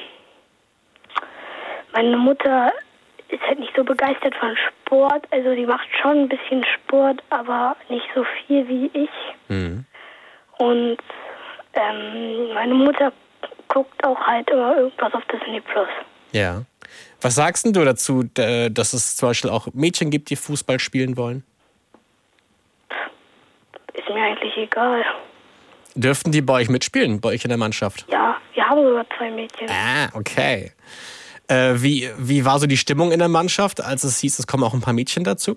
meine 1.99 2.17
Mutter 2.17 2.73
ist 3.29 3.43
halt 3.43 3.59
nicht 3.59 3.73
so 3.77 3.83
begeistert 3.83 4.35
von 4.37 4.57
Sport. 4.57 5.27
Also 5.33 5.53
die 5.57 5.67
macht 5.67 5.89
schon 6.01 6.23
ein 6.23 6.29
bisschen 6.29 6.65
Sport, 6.77 7.21
aber 7.31 7.77
nicht 7.89 8.07
so 8.15 8.25
viel 8.47 8.69
wie 8.69 8.91
ich. 8.93 9.11
Mhm. 9.49 9.85
Und 10.59 10.99
ähm, 11.75 12.55
meine 12.55 12.75
Mutter 12.75 13.13
guckt 13.67 14.05
auch 14.05 14.21
halt 14.21 14.49
immer 14.49 14.77
irgendwas 14.77 15.13
auf 15.13 15.25
Disney 15.25 15.61
Plus. 15.61 15.89
Ja. 16.31 16.63
Was 17.21 17.35
sagst 17.35 17.67
denn 17.67 17.73
du 17.73 17.85
dazu, 17.85 18.23
dass 18.23 18.93
es 18.93 19.17
zum 19.17 19.31
Beispiel 19.31 19.51
auch 19.51 19.67
Mädchen 19.75 20.11
gibt, 20.11 20.31
die 20.31 20.37
Fußball 20.37 20.79
spielen 20.79 21.17
wollen? 21.17 21.43
Ist 23.95 24.09
mir 24.09 24.23
eigentlich 24.23 24.57
egal. 24.57 25.05
Dürften 25.97 26.31
die 26.31 26.43
bei 26.43 26.55
euch 26.55 26.69
mitspielen, 26.69 27.21
bei 27.21 27.31
euch 27.31 27.45
in 27.45 27.49
der 27.49 27.59
Mannschaft? 27.59 28.07
Ja, 28.09 28.37
wir 28.55 28.69
haben 28.69 28.85
sogar 28.85 29.05
zwei 29.17 29.33
Mädchen. 29.33 29.69
Ah, 29.69 30.09
okay. 30.15 30.73
Äh, 31.49 31.75
wie, 31.83 32.11
wie 32.19 32.45
war 32.45 32.59
so 32.59 32.67
die 32.67 32.77
Stimmung 32.77 33.11
in 33.11 33.19
der 33.19 33.29
Mannschaft, 33.29 33.83
als 33.83 34.05
es 34.05 34.19
hieß, 34.21 34.39
es 34.39 34.47
kommen 34.47 34.65
auch 34.65 34.75
ein 34.75 34.81
paar 34.81 34.93
Mädchen 34.93 35.25
dazu? 35.25 35.57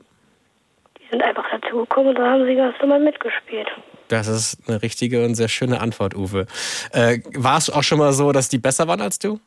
Die 0.97 1.07
sind 1.09 1.21
einfach 1.21 1.45
dazu 1.51 1.79
gekommen 1.79 2.09
und 2.09 2.15
dann 2.15 2.29
haben 2.29 2.45
sie 2.45 2.55
ganz 2.55 2.75
normal 2.81 3.01
mitgespielt. 3.01 3.67
Das 4.07 4.27
ist 4.27 4.57
eine 4.67 4.81
richtige 4.81 5.23
und 5.23 5.35
sehr 5.35 5.47
schöne 5.47 5.79
Antwort, 5.79 6.15
Uwe. 6.15 6.47
Äh, 6.91 7.19
war 7.35 7.57
es 7.57 7.69
auch 7.69 7.83
schon 7.83 7.97
mal 7.97 8.13
so, 8.13 8.31
dass 8.31 8.49
die 8.49 8.57
besser 8.57 8.87
waren 8.87 9.01
als 9.01 9.19
du? 9.19 9.39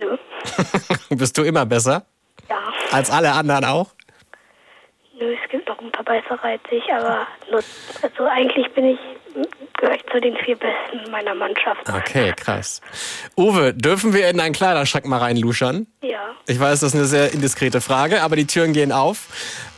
Nö. 0.00 0.16
Bist 1.16 1.36
du 1.38 1.42
immer 1.42 1.64
besser? 1.66 2.04
Ja. 2.48 2.58
Als 2.90 3.10
alle 3.10 3.32
anderen 3.32 3.64
auch? 3.64 3.94
Nö. 5.18 5.34
verbeißerreizig, 6.04 6.82
aber 6.92 7.26
nur, 7.50 7.62
also 8.02 8.24
eigentlich 8.24 8.70
bin 8.72 8.84
ich, 8.86 8.98
gehöre 9.84 9.96
ich 9.96 10.06
zu 10.10 10.20
den 10.20 10.36
vier 10.36 10.56
Besten 10.56 11.10
meiner 11.10 11.34
Mannschaft. 11.34 11.82
Okay, 11.88 12.32
krass. 12.36 12.80
Uwe, 13.36 13.74
dürfen 13.74 14.14
wir 14.14 14.28
in 14.30 14.38
deinen 14.38 14.52
Kleiderschrank 14.52 15.04
mal 15.06 15.18
reinluschern? 15.18 15.86
Ja. 16.02 16.34
Ich 16.46 16.58
weiß, 16.58 16.80
das 16.80 16.94
ist 16.94 16.94
eine 16.94 17.04
sehr 17.04 17.32
indiskrete 17.32 17.80
Frage, 17.80 18.22
aber 18.22 18.36
die 18.36 18.46
Türen 18.46 18.72
gehen 18.72 18.92
auf. 18.92 19.28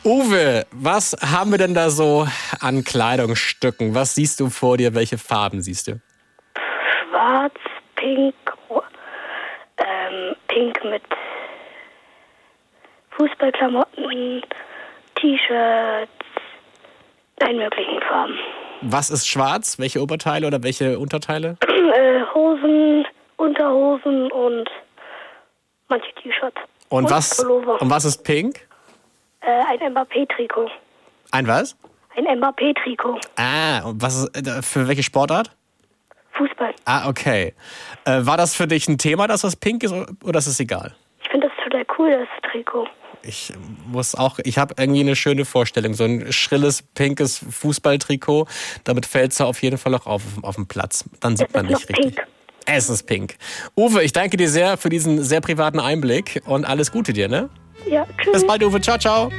Uwe, 0.05 0.65
was 0.71 1.17
haben 1.21 1.51
wir 1.51 1.59
denn 1.59 1.75
da 1.75 1.91
so 1.91 2.27
an 2.61 2.85
Kleidungsstücken? 2.85 3.95
Was 3.95 4.15
siehst 4.15 4.39
du 4.41 4.49
vor 4.49 4.77
dir? 4.77 4.95
Welche 4.95 5.19
Farben 5.19 5.61
siehst 5.61 5.89
du? 5.89 6.01
Schwarz, 7.11 7.55
pink, 7.97 8.35
ähm, 9.79 10.37
pink 10.47 10.85
mit 10.85 11.03
Fußballklamotten, 13.11 14.43
T-Shirts, 15.17 16.13
allen 17.41 17.57
möglichen 17.57 18.01
Farben. 18.03 18.39
Was 18.83 19.11
ist 19.11 19.27
schwarz? 19.27 19.79
Welche 19.79 20.03
Oberteile 20.03 20.47
oder 20.47 20.63
welche 20.63 20.99
Unterteile? 20.99 21.57
äh, 21.67 22.21
Hosen, 22.35 23.07
Unterhosen 23.37 24.31
und 24.33 24.69
manche 25.89 26.13
T-Shirts. 26.23 26.61
Und 26.89 27.11
was, 27.11 27.37
Pullover. 27.39 27.81
und 27.81 27.91
was 27.91 28.05
ist 28.05 28.23
pink? 28.23 28.61
Äh, 29.41 29.51
ein 29.51 29.93
Mbappé-Trikot. 29.93 30.71
Ein 31.33 31.47
was? 31.47 31.77
Ein 32.17 32.25
Mbappé-Trikot. 32.39 33.21
Ah, 33.37 33.85
und 33.89 34.01
was 34.01 34.17
ist, 34.25 34.37
äh, 34.37 34.63
für 34.63 34.87
welche 34.89 35.03
Sportart? 35.03 35.51
Fußball. 36.33 36.75
Ah, 36.85 37.09
okay. 37.09 37.55
Äh, 38.05 38.21
war 38.27 38.37
das 38.37 38.55
für 38.55 38.67
dich 38.67 38.89
ein 38.89 38.99
Thema, 38.99 39.27
dass 39.27 39.41
das 39.41 39.57
pink 39.57 39.83
ist 39.83 39.93
oder 40.23 40.39
ist 40.39 40.47
es 40.47 40.61
egal? 40.61 40.95
Ich 41.23 41.29
finde 41.31 41.49
das 41.49 41.57
total 41.65 41.85
cool, 41.99 42.11
das 42.11 42.51
Trikot. 42.51 42.87
Ich 43.27 43.53
muss 43.87 44.15
auch, 44.15 44.39
ich 44.43 44.59
habe 44.59 44.75
irgendwie 44.79 45.01
eine 45.01 45.17
schöne 45.17 45.45
Vorstellung. 45.45 45.95
So 45.95 46.05
ein 46.05 46.33
schrilles, 46.33 46.83
pinkes 46.95 47.45
Fußballtrikot. 47.51 48.47
Damit 48.85 49.07
fällt 49.07 49.33
es 49.33 49.41
auf 49.41 49.63
jeden 49.63 49.79
Fall 49.79 49.95
auch 49.95 50.07
auf, 50.07 50.23
auf 50.43 50.55
dem 50.55 50.67
Platz. 50.67 51.05
Dann 51.21 51.37
sieht 51.37 51.53
man 51.55 51.67
nicht 51.67 51.89
richtig. 51.89 52.17
Es 52.67 52.91
ist 52.91 53.05
pink. 53.05 53.37
Uwe, 53.77 54.03
ich 54.03 54.13
danke 54.13 54.37
dir 54.37 54.49
sehr 54.51 54.77
für 54.77 54.89
diesen 54.89 55.23
sehr 55.23 55.41
privaten 55.41 55.79
Einblick 55.79 56.43
und 56.47 56.65
alles 56.65 56.91
Gute 56.91 57.13
dir, 57.13 57.29
ne? 57.29 57.49
Ja, 57.89 58.07
tschüss. 58.19 58.33
Bis 58.33 58.47
bald, 58.47 58.65
Uwe. 58.65 58.81
Ciao, 58.81 58.99
ciao. 58.99 59.31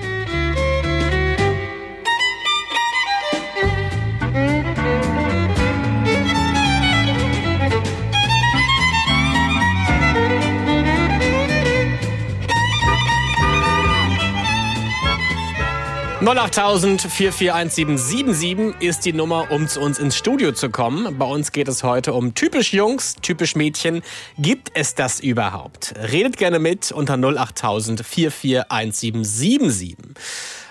(08000 16.28 17.08
441777) 17.10 18.82
ist 18.82 19.06
die 19.06 19.14
Nummer, 19.14 19.50
um 19.50 19.70
zu 19.70 19.80
uns 19.80 19.98
ins 19.98 20.18
Studio 20.18 20.52
zu 20.52 20.70
kommen. 20.70 21.18
Bei 21.18 21.24
uns 21.24 21.54
geht 21.54 21.70
es 21.70 21.84
heute 21.84 22.12
um 22.14 22.36
typisch 22.36 22.74
Jungs, 22.74 23.16
typisch 23.22 23.56
Mädchen. 23.56 24.02
Gibt 24.38 24.72
es 24.74 24.94
das 24.94 25.22
überhaupt? 25.22 25.94
Redet 26.12 26.36
gerne 26.36 26.60
mit 26.60 26.92
unter 26.92 27.14
08000 27.14 28.06
441777. 28.06 29.96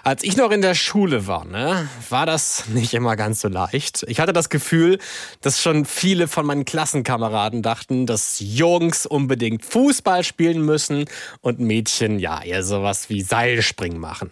Als 0.06 0.22
ich 0.22 0.36
noch 0.36 0.52
in 0.52 0.60
der 0.62 0.74
Schule 0.76 1.26
war, 1.26 1.44
ne, 1.46 1.88
war 2.10 2.26
das 2.26 2.68
nicht 2.68 2.94
immer 2.94 3.16
ganz 3.16 3.40
so 3.40 3.48
leicht. 3.48 4.04
Ich 4.06 4.20
hatte 4.20 4.32
das 4.32 4.50
Gefühl, 4.50 4.98
dass 5.40 5.60
schon 5.60 5.84
viele 5.84 6.28
von 6.28 6.46
meinen 6.46 6.64
Klassenkameraden 6.64 7.62
dachten, 7.62 8.06
dass 8.06 8.36
Jungs 8.38 9.04
unbedingt 9.06 9.64
Fußball 9.64 10.22
spielen 10.22 10.60
müssen 10.60 11.06
und 11.40 11.58
Mädchen 11.60 12.20
ja 12.20 12.40
eher 12.42 12.62
sowas 12.62 13.08
wie 13.08 13.22
Seilspringen 13.22 13.98
machen. 13.98 14.30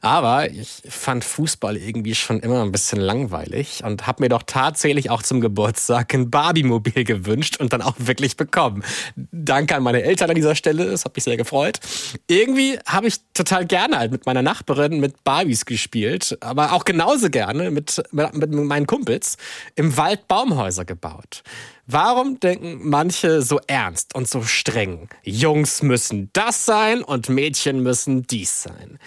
Aber 0.00 0.50
ich 0.50 0.82
fand 0.88 1.24
Fußball 1.24 1.76
irgendwie 1.76 2.14
schon 2.14 2.40
immer 2.40 2.62
ein 2.62 2.72
bisschen 2.72 3.00
langweilig 3.00 3.82
und 3.84 4.06
habe 4.06 4.22
mir 4.22 4.28
doch 4.28 4.42
tatsächlich 4.44 5.10
auch 5.10 5.22
zum 5.22 5.40
Geburtstag 5.40 6.14
ein 6.14 6.30
Barbie-Mobil 6.30 7.04
gewünscht 7.04 7.56
und 7.58 7.72
dann 7.72 7.82
auch 7.82 7.94
wirklich 7.98 8.36
bekommen. 8.36 8.84
Danke 9.16 9.76
an 9.76 9.82
meine 9.82 10.02
Eltern 10.02 10.30
an 10.30 10.36
dieser 10.36 10.54
Stelle, 10.54 10.84
es 10.84 11.04
hat 11.04 11.16
mich 11.16 11.24
sehr 11.24 11.36
gefreut. 11.36 11.80
Irgendwie 12.28 12.78
habe 12.86 13.08
ich 13.08 13.16
total 13.34 13.66
gerne 13.66 13.98
halt 13.98 14.12
mit 14.12 14.26
meiner 14.26 14.42
Nachbarin 14.42 15.00
mit 15.00 15.24
Barbies 15.24 15.64
gespielt, 15.64 16.36
aber 16.40 16.72
auch 16.72 16.84
genauso 16.84 17.30
gerne 17.30 17.70
mit, 17.70 18.02
mit, 18.12 18.34
mit 18.34 18.52
meinen 18.52 18.86
Kumpels 18.86 19.36
im 19.74 19.96
Wald 19.96 20.28
Baumhäuser 20.28 20.84
gebaut. 20.84 21.42
Warum 21.90 22.38
denken 22.38 22.80
manche 22.82 23.40
so 23.40 23.60
ernst 23.66 24.14
und 24.14 24.28
so 24.28 24.42
streng? 24.42 25.08
Jungs 25.22 25.80
müssen 25.80 26.28
das 26.34 26.66
sein 26.66 27.02
und 27.02 27.30
Mädchen 27.30 27.82
müssen 27.82 28.26
dies 28.26 28.62
sein. 28.62 28.98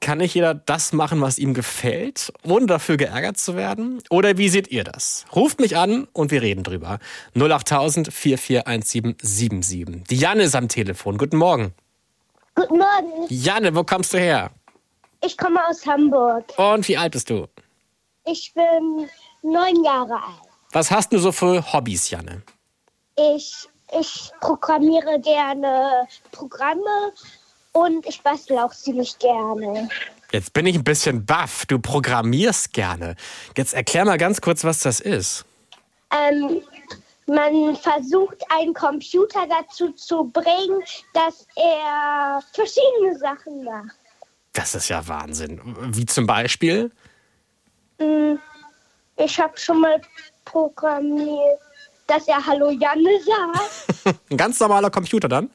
Kann 0.00 0.18
nicht 0.18 0.34
jeder 0.34 0.52
das 0.52 0.92
machen, 0.92 1.22
was 1.22 1.38
ihm 1.38 1.54
gefällt, 1.54 2.34
ohne 2.44 2.66
dafür 2.66 2.98
geärgert 2.98 3.38
zu 3.38 3.56
werden? 3.56 4.02
Oder 4.10 4.36
wie 4.36 4.50
seht 4.50 4.68
ihr 4.68 4.84
das? 4.84 5.24
Ruft 5.34 5.60
mich 5.60 5.78
an 5.78 6.08
und 6.12 6.30
wir 6.30 6.42
reden 6.42 6.62
drüber. 6.62 6.98
08000 7.34 8.12
441777. 8.12 10.04
Die 10.04 10.16
Janne 10.16 10.42
ist 10.42 10.54
am 10.54 10.68
Telefon. 10.68 11.16
Guten 11.16 11.38
Morgen. 11.38 11.72
Guten 12.54 12.76
Morgen. 12.76 13.26
Janne, 13.30 13.74
wo 13.74 13.82
kommst 13.82 14.12
du 14.12 14.18
her? 14.18 14.50
Ich 15.24 15.38
komme 15.38 15.66
aus 15.66 15.86
Hamburg. 15.86 16.52
Und 16.58 16.86
wie 16.86 16.98
alt 16.98 17.12
bist 17.12 17.30
du? 17.30 17.46
Ich 18.26 18.52
bin 18.52 19.08
neun 19.42 19.82
Jahre 19.82 20.16
alt. 20.16 20.45
Was 20.76 20.90
hast 20.90 21.10
du 21.10 21.18
so 21.18 21.32
für 21.32 21.72
Hobbys, 21.72 22.10
Janne? 22.10 22.42
Ich, 23.34 23.66
ich 23.98 24.30
programmiere 24.42 25.18
gerne 25.22 26.06
Programme 26.32 27.14
und 27.72 28.04
ich 28.04 28.20
bastel 28.20 28.58
auch 28.58 28.74
ziemlich 28.74 29.18
gerne. 29.18 29.88
Jetzt 30.32 30.52
bin 30.52 30.66
ich 30.66 30.76
ein 30.76 30.84
bisschen 30.84 31.24
baff. 31.24 31.64
Du 31.64 31.78
programmierst 31.78 32.74
gerne. 32.74 33.16
Jetzt 33.56 33.72
erklär 33.72 34.04
mal 34.04 34.18
ganz 34.18 34.42
kurz, 34.42 34.64
was 34.64 34.80
das 34.80 35.00
ist. 35.00 35.46
Ähm, 36.10 36.60
man 37.24 37.74
versucht, 37.76 38.44
einen 38.50 38.74
Computer 38.74 39.46
dazu 39.48 39.92
zu 39.92 40.24
bringen, 40.24 40.82
dass 41.14 41.46
er 41.56 42.42
verschiedene 42.52 43.18
Sachen 43.18 43.64
macht. 43.64 43.96
Das 44.52 44.74
ist 44.74 44.90
ja 44.90 45.08
Wahnsinn. 45.08 45.58
Wie 45.96 46.04
zum 46.04 46.26
Beispiel? 46.26 46.92
Mm, 47.98 48.34
Ich 49.16 49.40
habe 49.40 49.56
schon 49.56 49.80
mal 49.80 50.02
programmiert, 50.46 51.60
dass 52.06 52.26
er 52.26 52.44
Hallo 52.46 52.70
Janne 52.70 53.20
sagt. 53.22 54.18
Ein 54.30 54.38
ganz 54.38 54.58
normaler 54.58 54.88
Computer 54.90 55.28
dann? 55.28 55.50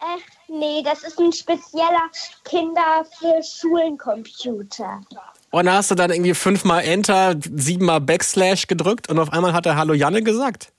Äh, 0.00 0.18
nee, 0.48 0.82
das 0.82 1.04
ist 1.04 1.18
ein 1.20 1.30
spezieller 1.30 2.08
Kinder 2.44 3.04
für 3.18 3.42
Schulencomputer. 3.42 5.02
Und 5.50 5.66
da 5.66 5.74
hast 5.74 5.90
du 5.90 5.94
dann 5.94 6.10
irgendwie 6.10 6.32
fünfmal 6.32 6.82
Enter, 6.84 7.36
siebenmal 7.38 8.00
Backslash 8.00 8.66
gedrückt 8.66 9.10
und 9.10 9.18
auf 9.18 9.30
einmal 9.32 9.52
hat 9.52 9.66
er 9.66 9.76
Hallo 9.76 9.92
Janne 9.92 10.22
gesagt. 10.22 10.72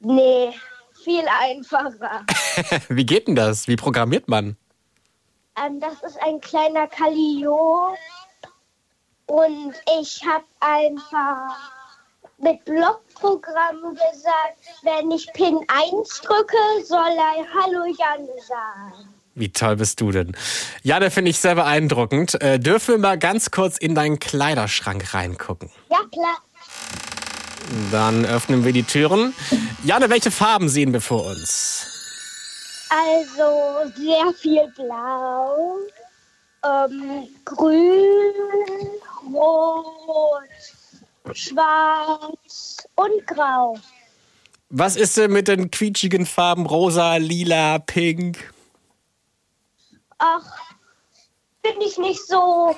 Nee, 0.00 0.54
viel 1.04 1.24
einfacher. 1.40 2.24
Wie 2.88 3.04
geht 3.04 3.28
denn 3.28 3.34
das? 3.34 3.68
Wie 3.68 3.76
programmiert 3.76 4.28
man? 4.28 4.56
Ähm, 5.62 5.80
das 5.80 6.02
ist 6.02 6.18
ein 6.22 6.40
kleiner 6.40 6.86
Kalio. 6.86 7.94
Und 9.26 9.74
ich 10.00 10.24
habe 10.24 10.44
einfach 10.60 11.77
mit 12.48 12.64
Blockprogrammen 12.64 13.94
gesagt, 13.94 14.58
wenn 14.82 15.10
ich 15.10 15.30
Pin 15.34 15.58
1 15.68 16.20
drücke, 16.22 16.56
soll 16.84 16.98
er 16.98 17.44
Hallo 17.54 17.84
Janne 17.84 18.28
sagen. 18.46 19.08
Wie 19.34 19.50
toll 19.50 19.76
bist 19.76 20.00
du 20.00 20.10
denn? 20.10 20.36
Ja, 20.82 20.98
da 20.98 21.10
finde 21.10 21.30
ich 21.30 21.38
sehr 21.38 21.54
beeindruckend. 21.54 22.40
Äh, 22.40 22.58
dürfen 22.58 22.94
wir 22.94 22.98
mal 22.98 23.18
ganz 23.18 23.50
kurz 23.50 23.76
in 23.76 23.94
deinen 23.94 24.18
Kleiderschrank 24.18 25.14
reingucken? 25.14 25.70
Ja, 25.90 25.98
klar. 26.10 26.38
Dann 27.92 28.24
öffnen 28.24 28.64
wir 28.64 28.72
die 28.72 28.82
Türen. 28.82 29.34
Jane, 29.84 30.08
welche 30.08 30.30
Farben 30.30 30.68
sehen 30.68 30.92
wir 30.92 31.02
vor 31.02 31.26
uns? 31.26 31.86
Also 32.88 33.92
sehr 33.94 34.32
viel 34.32 34.72
Blau, 34.74 35.76
ähm, 36.64 37.28
Grün, 37.44 38.32
Rot, 39.34 40.77
Schwarz 41.34 42.76
und 42.94 43.26
Grau. 43.26 43.78
Was 44.70 44.96
ist 44.96 45.16
denn 45.16 45.32
mit 45.32 45.48
den 45.48 45.70
quietschigen 45.70 46.26
Farben 46.26 46.66
rosa, 46.66 47.16
lila, 47.16 47.78
pink? 47.78 48.52
Ach, 50.18 50.44
finde 51.64 51.86
ich 51.86 51.96
nicht 51.96 52.26
so 52.26 52.74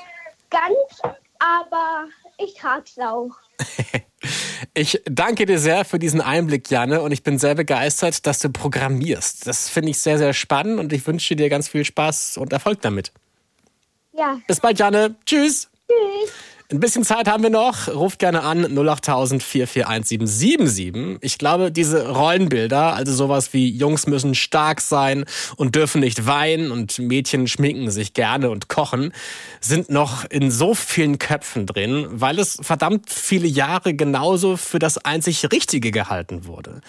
ganz, 0.51 1.14
aber 1.38 2.07
ich 2.38 2.55
trag's 2.55 2.98
auch. 2.98 3.30
Ich 4.74 5.01
danke 5.05 5.46
dir 5.46 5.59
sehr 5.59 5.84
für 5.84 5.98
diesen 5.98 6.20
Einblick, 6.20 6.70
Janne, 6.70 7.01
und 7.01 7.11
ich 7.12 7.22
bin 7.22 7.38
sehr 7.38 7.55
begeistert, 7.55 8.26
dass 8.26 8.38
du 8.38 8.51
programmierst. 8.51 9.46
Das 9.46 9.68
finde 9.68 9.90
ich 9.90 9.98
sehr, 9.98 10.18
sehr 10.18 10.32
spannend 10.32 10.78
und 10.78 10.92
ich 10.92 11.07
wünsche 11.07 11.34
dir 11.34 11.48
ganz 11.48 11.68
viel 11.68 11.84
Spaß 11.84 12.36
und 12.36 12.53
Erfolg 12.53 12.80
damit. 12.82 13.12
Ja, 14.12 14.38
Bis 14.46 14.61
bald, 14.61 14.78
Janne. 14.78 15.16
Tschüss. 15.24 15.70
tschüss. 15.88 16.32
Ein 16.73 16.79
bisschen 16.79 17.03
Zeit 17.03 17.27
haben 17.27 17.43
wir 17.43 17.51
noch. 17.51 17.89
Ruft 17.89 18.21
gerne 18.21 18.45
an 18.45 18.79
08000 18.79 19.43
441 19.43 21.18
Ich 21.21 21.37
glaube, 21.37 21.73
diese 21.73 22.11
Rollenbilder, 22.11 22.95
also 22.95 23.12
sowas 23.12 23.53
wie 23.53 23.68
Jungs 23.68 24.07
müssen 24.07 24.37
stark 24.37 24.81
sein 24.81 25.25
und 25.57 25.75
dürfen 25.75 26.01
nicht 26.01 26.27
weinen 26.27 26.71
und 26.71 27.01
Mädchen 27.01 27.49
schminken 27.49 27.91
sich 27.91 28.14
gerne 28.14 28.51
und 28.51 28.68
kochen, 28.68 29.12
sind 29.61 29.91
noch 29.91 30.25
in 30.25 30.51
so 30.51 30.75
vielen 30.75 31.19
Köpfen 31.19 31.67
drin, 31.67 32.07
weil 32.11 32.39
es 32.39 32.59
verdammt 32.63 33.11
viele 33.11 33.47
Jahre 33.47 33.95
genauso 33.95 34.57
für 34.57 34.79
das 34.79 34.99
einzig 34.99 35.53
Richtige 35.53 35.91
gehalten 35.91 36.47
wurde. 36.47 36.81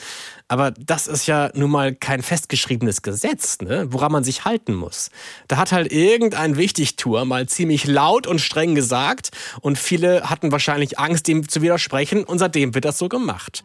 Aber 0.47 0.71
das 0.71 1.07
ist 1.07 1.27
ja 1.27 1.49
nun 1.53 1.71
mal 1.71 1.93
kein 1.95 2.21
festgeschriebenes 2.21 3.01
Gesetz, 3.01 3.59
ne? 3.61 3.87
woran 3.89 4.11
man 4.11 4.23
sich 4.23 4.45
halten 4.45 4.73
muss. 4.73 5.09
Da 5.47 5.57
hat 5.57 5.71
halt 5.71 5.91
irgendein 5.91 6.57
Wichtigtour 6.57 7.25
mal 7.25 7.47
ziemlich 7.47 7.85
laut 7.85 8.27
und 8.27 8.39
streng 8.39 8.75
gesagt 8.75 9.31
und 9.61 9.77
viele 9.77 10.29
hatten 10.29 10.51
wahrscheinlich 10.51 10.99
Angst, 10.99 11.27
dem 11.27 11.47
zu 11.47 11.61
widersprechen 11.61 12.23
und 12.23 12.39
seitdem 12.39 12.73
wird 12.73 12.85
das 12.85 12.97
so 12.97 13.09
gemacht. 13.09 13.63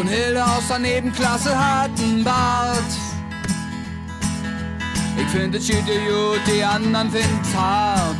Brunhilde 0.00 0.42
aus 0.42 0.66
der 0.66 0.78
Nebenklasse 0.78 1.50
hat 1.50 1.90
einen 2.00 2.24
Bart. 2.24 2.90
Ich 5.18 5.26
finde 5.26 5.58
es 5.58 5.68
gut, 5.68 6.40
die 6.46 6.64
anderen 6.64 7.10
finden's 7.10 7.54
hart. 7.54 8.16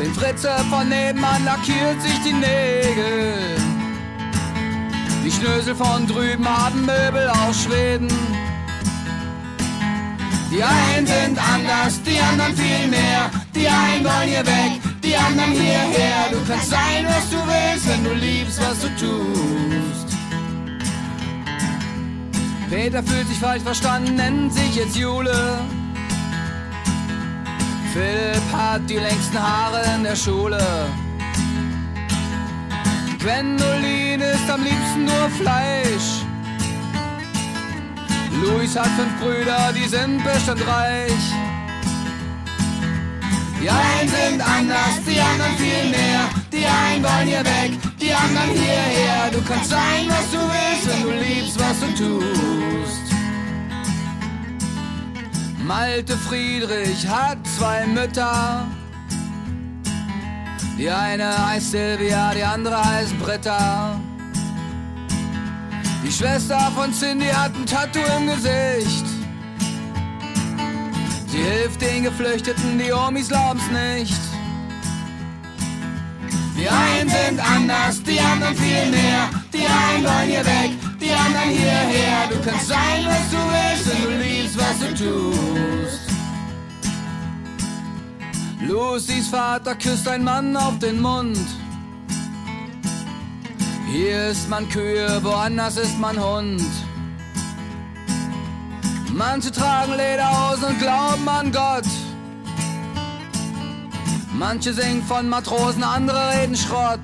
Den 0.00 0.12
Fritze 0.14 0.50
von 0.68 0.88
nebenan 0.88 1.44
lackiert 1.44 2.02
sich 2.02 2.20
die 2.24 2.32
Nägel. 2.32 3.34
Die 5.24 5.30
Schnösel 5.30 5.76
von 5.76 6.08
drüben 6.08 6.48
haben 6.48 6.80
Möbel 6.80 7.28
aus 7.28 7.62
Schweden. 7.62 8.08
Die 10.50 10.64
einen 10.64 11.06
sind 11.06 11.38
anders, 11.38 12.02
die 12.02 12.18
anderen 12.18 12.56
viel 12.56 12.88
mehr. 12.88 13.30
Die 13.54 13.68
einen 13.68 14.04
wollen 14.04 14.28
hier 14.28 14.44
weg, 14.44 14.81
die 15.02 15.16
anderen 15.16 15.52
hierher. 15.52 16.30
Du 16.30 16.38
kannst 16.46 16.70
sein, 16.70 17.06
was 17.06 17.28
du 17.30 17.36
willst, 17.36 17.88
wenn 17.88 18.04
du 18.04 18.12
liebst, 18.14 18.60
was 18.60 18.80
du 18.80 18.88
tust. 18.96 20.16
Peter 22.70 23.02
fühlt 23.02 23.28
sich 23.28 23.38
falsch 23.38 23.62
verstanden, 23.62 24.14
nennt 24.16 24.52
sich 24.54 24.76
jetzt 24.76 24.96
Jule. 24.96 25.58
Philipp 27.92 28.52
hat 28.52 28.88
die 28.88 28.96
längsten 28.96 29.38
Haare 29.38 29.82
in 29.94 30.04
der 30.04 30.16
Schule. 30.16 30.58
Gwendolin 33.18 34.20
isst 34.20 34.50
am 34.50 34.62
liebsten 34.64 35.04
nur 35.04 35.28
Fleisch. 35.38 36.24
Luis 38.42 38.74
hat 38.76 38.88
fünf 38.96 39.20
Brüder, 39.20 39.72
die 39.76 39.86
sind 39.86 40.24
bestimmt 40.24 40.66
reich. 40.66 41.51
Die 43.62 43.70
einen 43.70 44.08
sind 44.08 44.40
anders, 44.40 45.04
die 45.06 45.20
anderen 45.20 45.56
viel 45.56 45.90
mehr. 45.90 46.28
Die 46.50 46.66
einen 46.66 47.04
wollen 47.04 47.28
hier 47.28 47.44
weg, 47.44 47.78
die 48.00 48.12
anderen 48.12 48.50
hierher. 48.50 49.30
Du 49.30 49.40
kannst 49.42 49.70
sein, 49.70 50.08
was 50.08 50.30
du 50.32 50.38
willst, 50.38 50.88
wenn 50.88 51.02
du 51.04 51.10
liebst, 51.12 51.60
was 51.60 51.78
du 51.78 51.86
tust. 51.94 53.14
Malte 55.64 56.16
Friedrich 56.16 57.06
hat 57.06 57.38
zwei 57.56 57.86
Mütter. 57.86 58.66
Die 60.76 60.90
eine 60.90 61.46
heißt 61.46 61.70
Silvia, 61.70 62.34
die 62.34 62.42
andere 62.42 62.84
heißt 62.84 63.16
Britta. 63.20 64.00
Die 66.04 66.10
Schwester 66.10 66.72
von 66.74 66.92
Cindy 66.92 67.26
hat 67.26 67.54
ein 67.54 67.64
Tattoo 67.64 68.00
im 68.18 68.26
Gesicht. 68.26 69.11
Sie 71.32 71.38
hilft 71.38 71.80
den 71.80 72.02
Geflüchteten, 72.02 72.78
die 72.78 72.92
Omis 72.92 73.28
glauben's 73.28 73.64
nicht. 73.70 74.20
Die 76.58 76.68
einen 76.68 77.08
sind 77.08 77.40
anders, 77.40 78.02
die 78.02 78.20
anderen 78.20 78.54
viel 78.54 78.90
mehr. 78.90 79.30
Die 79.50 79.64
einen 79.64 80.04
wollen 80.04 80.28
hier 80.28 80.44
weg, 80.44 80.72
die 81.00 81.10
anderen 81.10 81.48
hierher. 81.48 82.28
Du 82.28 82.36
kannst 82.44 82.68
sein, 82.68 83.06
was 83.06 83.30
du 83.30 83.38
willst, 83.38 83.88
wenn 83.88 84.02
du 84.02 84.22
liebst, 84.22 84.58
was 84.58 84.78
du 84.80 84.88
tust. 85.04 86.00
Lucys 88.60 89.28
Vater 89.28 89.74
küsst 89.74 90.06
ein 90.06 90.24
Mann 90.24 90.54
auf 90.54 90.78
den 90.80 91.00
Mund. 91.00 91.38
Hier 93.90 94.28
ist 94.28 94.50
man 94.50 94.68
Kühe, 94.68 95.18
woanders 95.22 95.78
ist 95.78 95.98
man 95.98 96.22
Hund. 96.22 96.60
Manche 99.14 99.52
tragen 99.52 99.92
Lederhosen 99.94 100.64
und 100.64 100.78
glauben 100.78 101.28
an 101.28 101.52
Gott. 101.52 101.84
Manche 104.32 104.72
singen 104.72 105.02
von 105.02 105.28
Matrosen, 105.28 105.84
andere 105.84 106.30
reden 106.34 106.56
Schrott. 106.56 107.00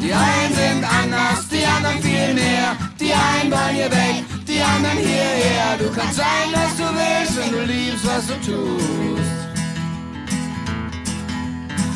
Die 0.00 0.12
einen 0.12 0.54
sind 0.54 0.84
anders, 0.84 1.48
die 1.48 1.66
anderen 1.66 2.00
viel 2.00 2.34
mehr. 2.34 2.76
Die 3.00 3.12
einen 3.12 3.50
wollen 3.50 3.74
hier 3.74 3.90
weg, 3.90 4.24
die 4.46 4.62
anderen 4.62 4.98
hierher. 4.98 5.76
Du 5.78 5.90
kannst 5.92 6.14
sein, 6.14 6.52
was 6.52 6.76
du 6.76 6.84
willst, 6.84 7.36
wenn 7.36 7.52
du 7.52 7.64
liebst, 7.64 8.06
was 8.06 8.26
du 8.28 8.34
tust. 8.34 9.47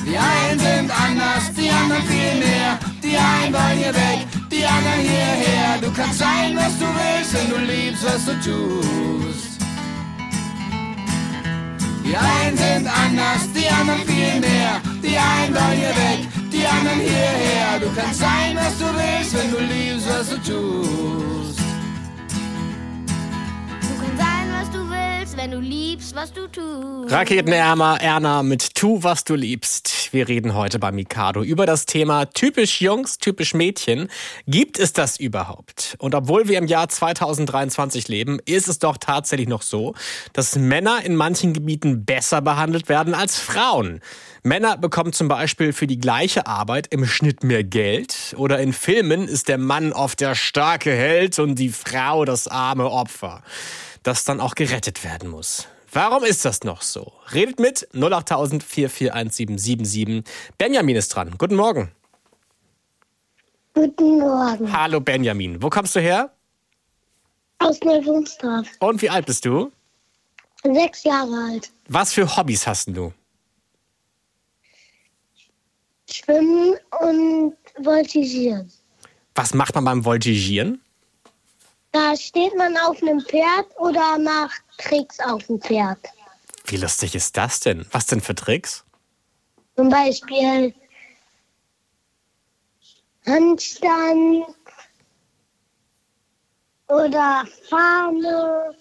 Die 0.05 0.19
einen 0.19 0.59
sind 0.59 0.91
anders, 0.91 1.53
die 1.57 1.71
anderen 1.71 2.03
viel 2.05 2.35
mehr. 2.39 2.79
Die 3.03 3.17
einen 3.17 3.55
wollen 3.55 3.79
hier 3.79 3.95
weg, 3.95 4.27
die 4.51 4.65
anderen 4.65 5.01
hierher. 5.01 5.79
Du 5.81 5.93
kannst 5.93 6.19
sein, 6.19 6.57
was 6.57 6.77
du 6.79 6.87
willst, 6.87 7.33
wenn 7.35 7.49
du 7.51 7.73
liebst, 7.73 8.05
was 8.05 8.25
du 8.25 8.33
tust. 8.41 9.61
Die 12.05 12.17
einen 12.17 12.57
sind 12.57 12.87
anders, 12.89 13.43
die 13.55 13.69
anderen 13.69 14.05
viel 14.05 14.41
mehr. 14.41 14.81
Die 15.03 15.17
einen 15.17 15.55
wollen 15.55 15.79
hier 15.79 15.97
weg, 15.97 16.21
die 16.53 16.67
anderen 16.67 17.01
hierher. 17.01 17.79
Du 17.81 17.89
kannst 17.95 18.21
sein, 18.21 18.57
was 18.57 18.77
du 18.79 18.87
willst, 18.87 19.33
wenn 19.35 19.51
du 19.51 19.59
liebst, 19.61 20.09
was 20.09 20.29
du 20.31 20.37
tust. 20.39 21.62
Wenn 25.37 25.51
du 25.51 25.59
liebst, 25.59 26.15
was 26.15 26.33
du 26.33 26.47
tust. 26.47 27.13
Raketenärmer 27.13 27.99
Erna 28.01 28.43
mit 28.43 28.75
Tu, 28.75 29.03
was 29.03 29.25
du 29.25 29.35
liebst. 29.35 30.13
Wir 30.13 30.29
reden 30.29 30.55
heute 30.55 30.79
bei 30.79 30.93
Mikado 30.93 31.43
über 31.43 31.65
das 31.65 31.87
Thema 31.87 32.27
typisch 32.27 32.81
Jungs, 32.81 33.19
typisch 33.19 33.55
Mädchen. 33.55 34.09
Gibt 34.47 34.79
es 34.79 34.93
das 34.93 35.19
überhaupt? 35.19 35.97
Und 35.99 36.15
obwohl 36.15 36.49
wir 36.49 36.59
im 36.59 36.67
Jahr 36.67 36.89
2023 36.89 38.09
leben, 38.09 38.39
ist 38.45 38.69
es 38.69 38.79
doch 38.79 38.97
tatsächlich 38.97 39.49
noch 39.49 39.63
so, 39.63 39.95
dass 40.33 40.57
Männer 40.57 41.05
in 41.05 41.17
manchen 41.17 41.53
Gebieten 41.53 42.05
besser 42.05 42.41
behandelt 42.41 42.89
werden 42.89 43.15
als 43.15 43.39
Frauen. 43.39 44.01
Männer 44.43 44.77
bekommen 44.77 45.13
zum 45.13 45.29
Beispiel 45.29 45.73
für 45.73 45.87
die 45.87 45.99
gleiche 45.99 46.49
Arbeit 46.49 46.89
im 46.89 47.07
Schnitt 47.07 47.45
mehr 47.45 47.63
Geld 47.63 48.35
oder 48.37 48.59
in 48.59 48.73
Filmen 48.73 49.29
ist 49.29 49.49
der 49.49 49.59
Mann 49.59 49.93
oft 49.93 50.21
der 50.21 50.35
starke 50.35 50.91
Held 50.91 51.39
und 51.39 51.55
die 51.55 51.69
Frau 51.69 52.25
das 52.25 52.49
arme 52.49 52.91
Opfer, 52.91 53.43
das 54.03 54.25
dann 54.25 54.41
auch 54.41 54.55
gerettet 54.55 55.05
werden 55.05 55.31
muss. 55.31 55.69
Warum 55.93 56.25
ist 56.25 56.45
das 56.45 56.63
noch 56.65 56.83
so? 56.83 57.13
Redet 57.33 57.61
mit 57.61 57.89
08000 57.95 58.63
441 58.63 60.25
Benjamin 60.59 60.97
ist 60.97 61.09
dran. 61.11 61.35
Guten 61.37 61.57
Morgen. 61.57 61.93
Guten 63.75 64.19
Morgen. 64.19 64.73
Hallo 64.73 65.01
Benjamin. 65.01 65.63
Wo 65.63 65.71
kommst 65.71 65.97
du 65.97 66.01
her? 66.01 66.31
Aus 67.59 67.81
Neuvonstorf. 67.81 68.69
Und 68.81 69.01
wie 69.03 69.11
alt 69.11 69.27
bist 69.27 69.45
du? 69.45 69.71
Sechs 70.65 71.05
Jahre 71.05 71.35
alt. 71.51 71.71
Was 71.89 72.13
für 72.13 72.37
Hobbys 72.37 72.67
hast 72.67 72.89
du? 72.89 73.13
Schwimmen 76.11 76.77
und 77.01 77.55
voltigieren. 77.83 78.71
Was 79.35 79.55
macht 79.55 79.75
man 79.75 79.85
beim 79.85 80.05
Voltigieren? 80.05 80.82
Da 81.93 82.17
steht 82.17 82.57
man 82.57 82.77
auf 82.79 83.03
einem 83.03 83.21
Pferd 83.21 83.67
oder 83.79 84.19
macht 84.19 84.63
Tricks 84.79 85.21
auf 85.21 85.47
dem 85.47 85.61
Pferd. 85.61 85.99
Wie 86.67 86.79
lustig 86.79 87.15
ist 87.15 87.37
das 87.37 87.61
denn? 87.61 87.87
Was 87.91 88.07
denn 88.07 88.23
für 88.23 88.35
Tricks? 88.35 88.85
Zum 89.77 89.91
Beispiel 89.91 90.75
Handstand 93.27 94.47
oder 96.89 97.47
Fahne. 97.69 98.75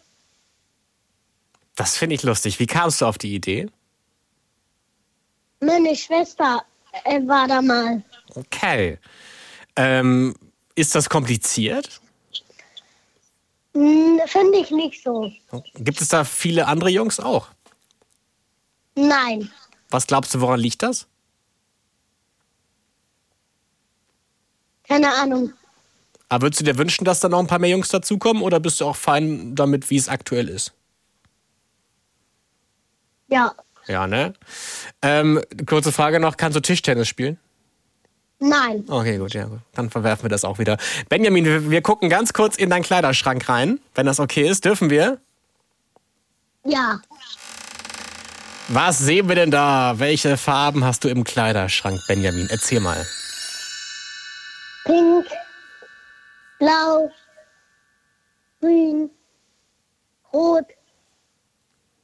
Das 1.76 1.98
finde 1.98 2.16
ich 2.16 2.24
lustig. 2.24 2.60
Wie 2.60 2.68
kamst 2.68 3.02
du 3.02 3.06
auf 3.06 3.18
die 3.18 3.36
Idee? 3.36 3.70
Meine 5.60 5.96
Schwester 5.96 6.64
äh, 7.04 7.20
war 7.28 7.48
da 7.48 7.62
mal. 7.62 8.04
Okay. 8.36 9.00
Ähm, 9.76 10.36
ist 10.76 10.96
das 10.96 11.10
kompliziert? 11.10 12.02
Hm, 13.74 14.20
Finde 14.28 14.58
ich 14.60 14.72
nicht 14.72 15.04
so. 15.04 15.32
Gibt 15.76 16.02
es 16.02 16.10
da 16.10 16.24
viele 16.24 16.68
andere 16.68 16.90
Jungs 16.90 17.20
auch? 17.20 17.48
Nein. 18.96 19.50
Was 19.90 20.08
glaubst 20.08 20.34
du, 20.34 20.42
woran 20.42 20.60
liegt 20.60 20.84
das? 20.84 21.08
Keine 24.88 25.14
Ahnung. 25.14 25.54
Aber 26.28 26.44
würdest 26.46 26.62
du 26.62 26.66
dir 26.66 26.78
wünschen, 26.78 27.06
dass 27.06 27.20
da 27.20 27.30
noch 27.30 27.40
ein 27.40 27.48
paar 27.48 27.60
mehr 27.60 27.70
Jungs 27.70 27.90
dazukommen 27.90 28.42
oder 28.44 28.60
bist 28.60 28.80
du 28.82 28.86
auch 28.86 28.96
fein 28.96 29.56
damit, 29.56 29.90
wie 29.90 29.98
es 29.98 30.10
aktuell 30.10 30.48
ist? 30.50 30.74
Ja. 33.28 33.54
Ja, 33.88 34.08
ne? 34.08 34.34
Ähm, 35.02 35.42
kurze 35.66 35.92
Frage 35.92 36.20
noch, 36.20 36.38
kannst 36.38 36.56
du 36.56 36.62
Tischtennis 36.62 37.08
spielen? 37.08 37.40
Nein. 38.44 38.84
Okay, 38.88 39.18
gut, 39.20 39.36
ja, 39.36 39.46
gut. 39.46 39.60
Dann 39.74 39.92
verwerfen 39.92 40.24
wir 40.24 40.30
das 40.30 40.44
auch 40.44 40.58
wieder. 40.58 40.78
Benjamin, 41.10 41.46
wir, 41.46 41.70
wir 41.70 41.82
gucken 41.84 42.10
ganz 42.10 42.34
kurz 42.34 42.58
in 42.58 42.72
deinen 42.72 42.82
Kleiderschrank 42.82 43.48
rein. 43.48 43.80
Wenn 43.94 44.08
das 44.08 44.20
okay 44.20 44.50
ist, 44.50 44.66
dürfen 44.66 44.90
wir? 44.90 45.20
Ja. 46.66 47.00
Was 48.68 48.98
sehen 48.98 49.28
wir 49.28 49.36
denn 49.36 49.52
da? 49.52 49.94
Welche 49.98 50.38
Farben 50.38 50.84
hast 50.84 51.04
du 51.04 51.10
im 51.10 51.24
Kleiderschrank, 51.24 52.00
Benjamin? 52.08 52.48
Erzähl 52.50 52.80
mal. 52.80 53.06
Pink, 54.86 55.28
blau, 56.58 57.12
grün, 58.60 59.12
rot, 60.34 60.66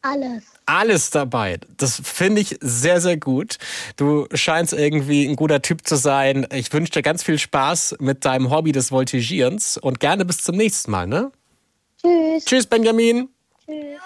alles. 0.02 0.44
Alles 0.66 1.10
dabei. 1.10 1.60
Das 1.78 2.02
finde 2.04 2.42
ich 2.42 2.58
sehr, 2.62 3.02
sehr 3.02 3.18
gut. 3.18 3.58
Du 3.96 4.28
scheinst 4.34 4.74
irgendwie 4.74 5.28
ein 5.28 5.36
guter 5.36 5.62
Typ 5.62 5.88
zu 5.88 5.96
sein. 5.96 6.48
Ich 6.54 6.72
wünsche 6.74 6.92
dir 6.92 7.02
ganz 7.02 7.24
viel 7.24 7.40
Spaß 7.40 7.98
mit 8.00 8.26
deinem 8.26 8.50
Hobby 8.50 8.72
des 8.72 8.92
Voltigierens 8.92 9.78
und 9.78 10.00
gerne 10.00 10.26
bis 10.26 10.44
zum 10.44 10.56
nächsten 10.56 10.92
Mal, 10.92 11.08
ne? 11.08 11.32
Tschüss. 12.02 12.46
Tschüss, 12.46 12.66
Benjamin. 12.68 13.30
Tschüss. 13.66 14.00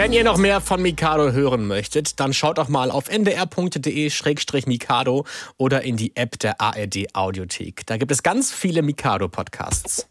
Wenn 0.00 0.14
ihr 0.14 0.24
noch 0.24 0.38
mehr 0.38 0.62
von 0.62 0.80
Mikado 0.80 1.32
hören 1.32 1.66
möchtet, 1.66 2.20
dann 2.20 2.32
schaut 2.32 2.56
doch 2.56 2.68
mal 2.68 2.90
auf 2.90 3.10
ndr.de-mikado 3.10 3.66
oder 5.58 5.82
in 5.82 5.98
die 5.98 6.16
App 6.16 6.38
der 6.38 6.58
ARD 6.58 7.14
Audiothek. 7.14 7.84
Da 7.84 7.98
gibt 7.98 8.10
es 8.10 8.22
ganz 8.22 8.50
viele 8.50 8.80
Mikado-Podcasts. 8.80 10.06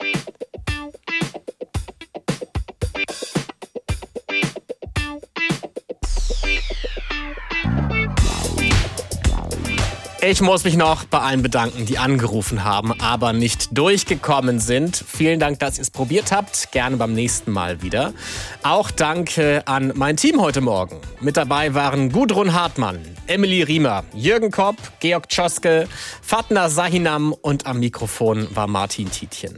Ich 10.22 10.41
muss 10.41 10.65
mich 10.65 10.76
noch 10.76 11.05
bei 11.05 11.20
allen 11.20 11.41
bedanken, 11.41 11.86
die 11.86 11.97
angerufen 11.97 12.65
haben, 12.65 12.91
aber 12.99 13.32
nicht 13.32 13.78
durchgekommen 13.78 14.59
sind. 14.59 15.01
Vielen 15.07 15.39
Dank, 15.39 15.59
dass 15.59 15.78
ihr 15.78 15.84
es 15.84 15.91
probiert 15.91 16.34
habt. 16.34 16.74
Gerne 16.74 16.97
beim 16.97 17.13
nächsten 17.13 17.51
Mal 17.51 17.82
wieder. 17.82 18.13
Auch 18.61 18.91
danke 18.91 19.65
an 19.65 19.93
mein 19.95 20.17
Team 20.17 20.41
heute 20.41 20.59
Morgen. 20.59 20.99
Mit 21.22 21.38
dabei 21.38 21.74
waren 21.74 22.11
Gudrun 22.11 22.53
Hartmann, 22.53 22.99
Emily 23.28 23.63
Riemer, 23.63 24.03
Jürgen 24.13 24.51
Kopp, 24.51 24.76
Georg 24.99 25.30
Tschoske, 25.30 25.88
Fatna 26.22 26.67
Sahinam 26.67 27.32
und 27.32 27.65
am 27.65 27.80
Mikrofon 27.80 28.53
war 28.53 28.67
Martin 28.67 29.09
Tietjen. 29.09 29.57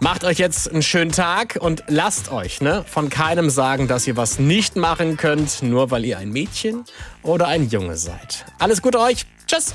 Macht 0.00 0.24
euch 0.24 0.38
jetzt 0.38 0.70
einen 0.70 0.82
schönen 0.82 1.12
Tag 1.12 1.58
und 1.60 1.84
lasst 1.86 2.32
euch 2.32 2.62
ne, 2.62 2.82
von 2.88 3.10
keinem 3.10 3.50
sagen, 3.50 3.88
dass 3.88 4.06
ihr 4.06 4.16
was 4.16 4.38
nicht 4.38 4.74
machen 4.74 5.18
könnt, 5.18 5.62
nur 5.62 5.90
weil 5.90 6.06
ihr 6.06 6.16
ein 6.16 6.30
Mädchen 6.30 6.84
oder 7.22 7.46
ein 7.48 7.68
Junge 7.68 7.98
seid. 7.98 8.46
Alles 8.58 8.80
Gute 8.80 9.00
euch. 9.00 9.26
Tschüss. 9.46 9.74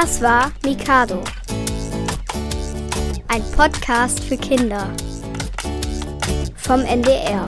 Das 0.00 0.20
war 0.20 0.50
Mikado. 0.64 1.22
Ein 3.28 3.44
Podcast 3.56 4.24
für 4.24 4.36
Kinder. 4.36 4.88
Vom 6.56 6.80
NDR. 6.80 7.46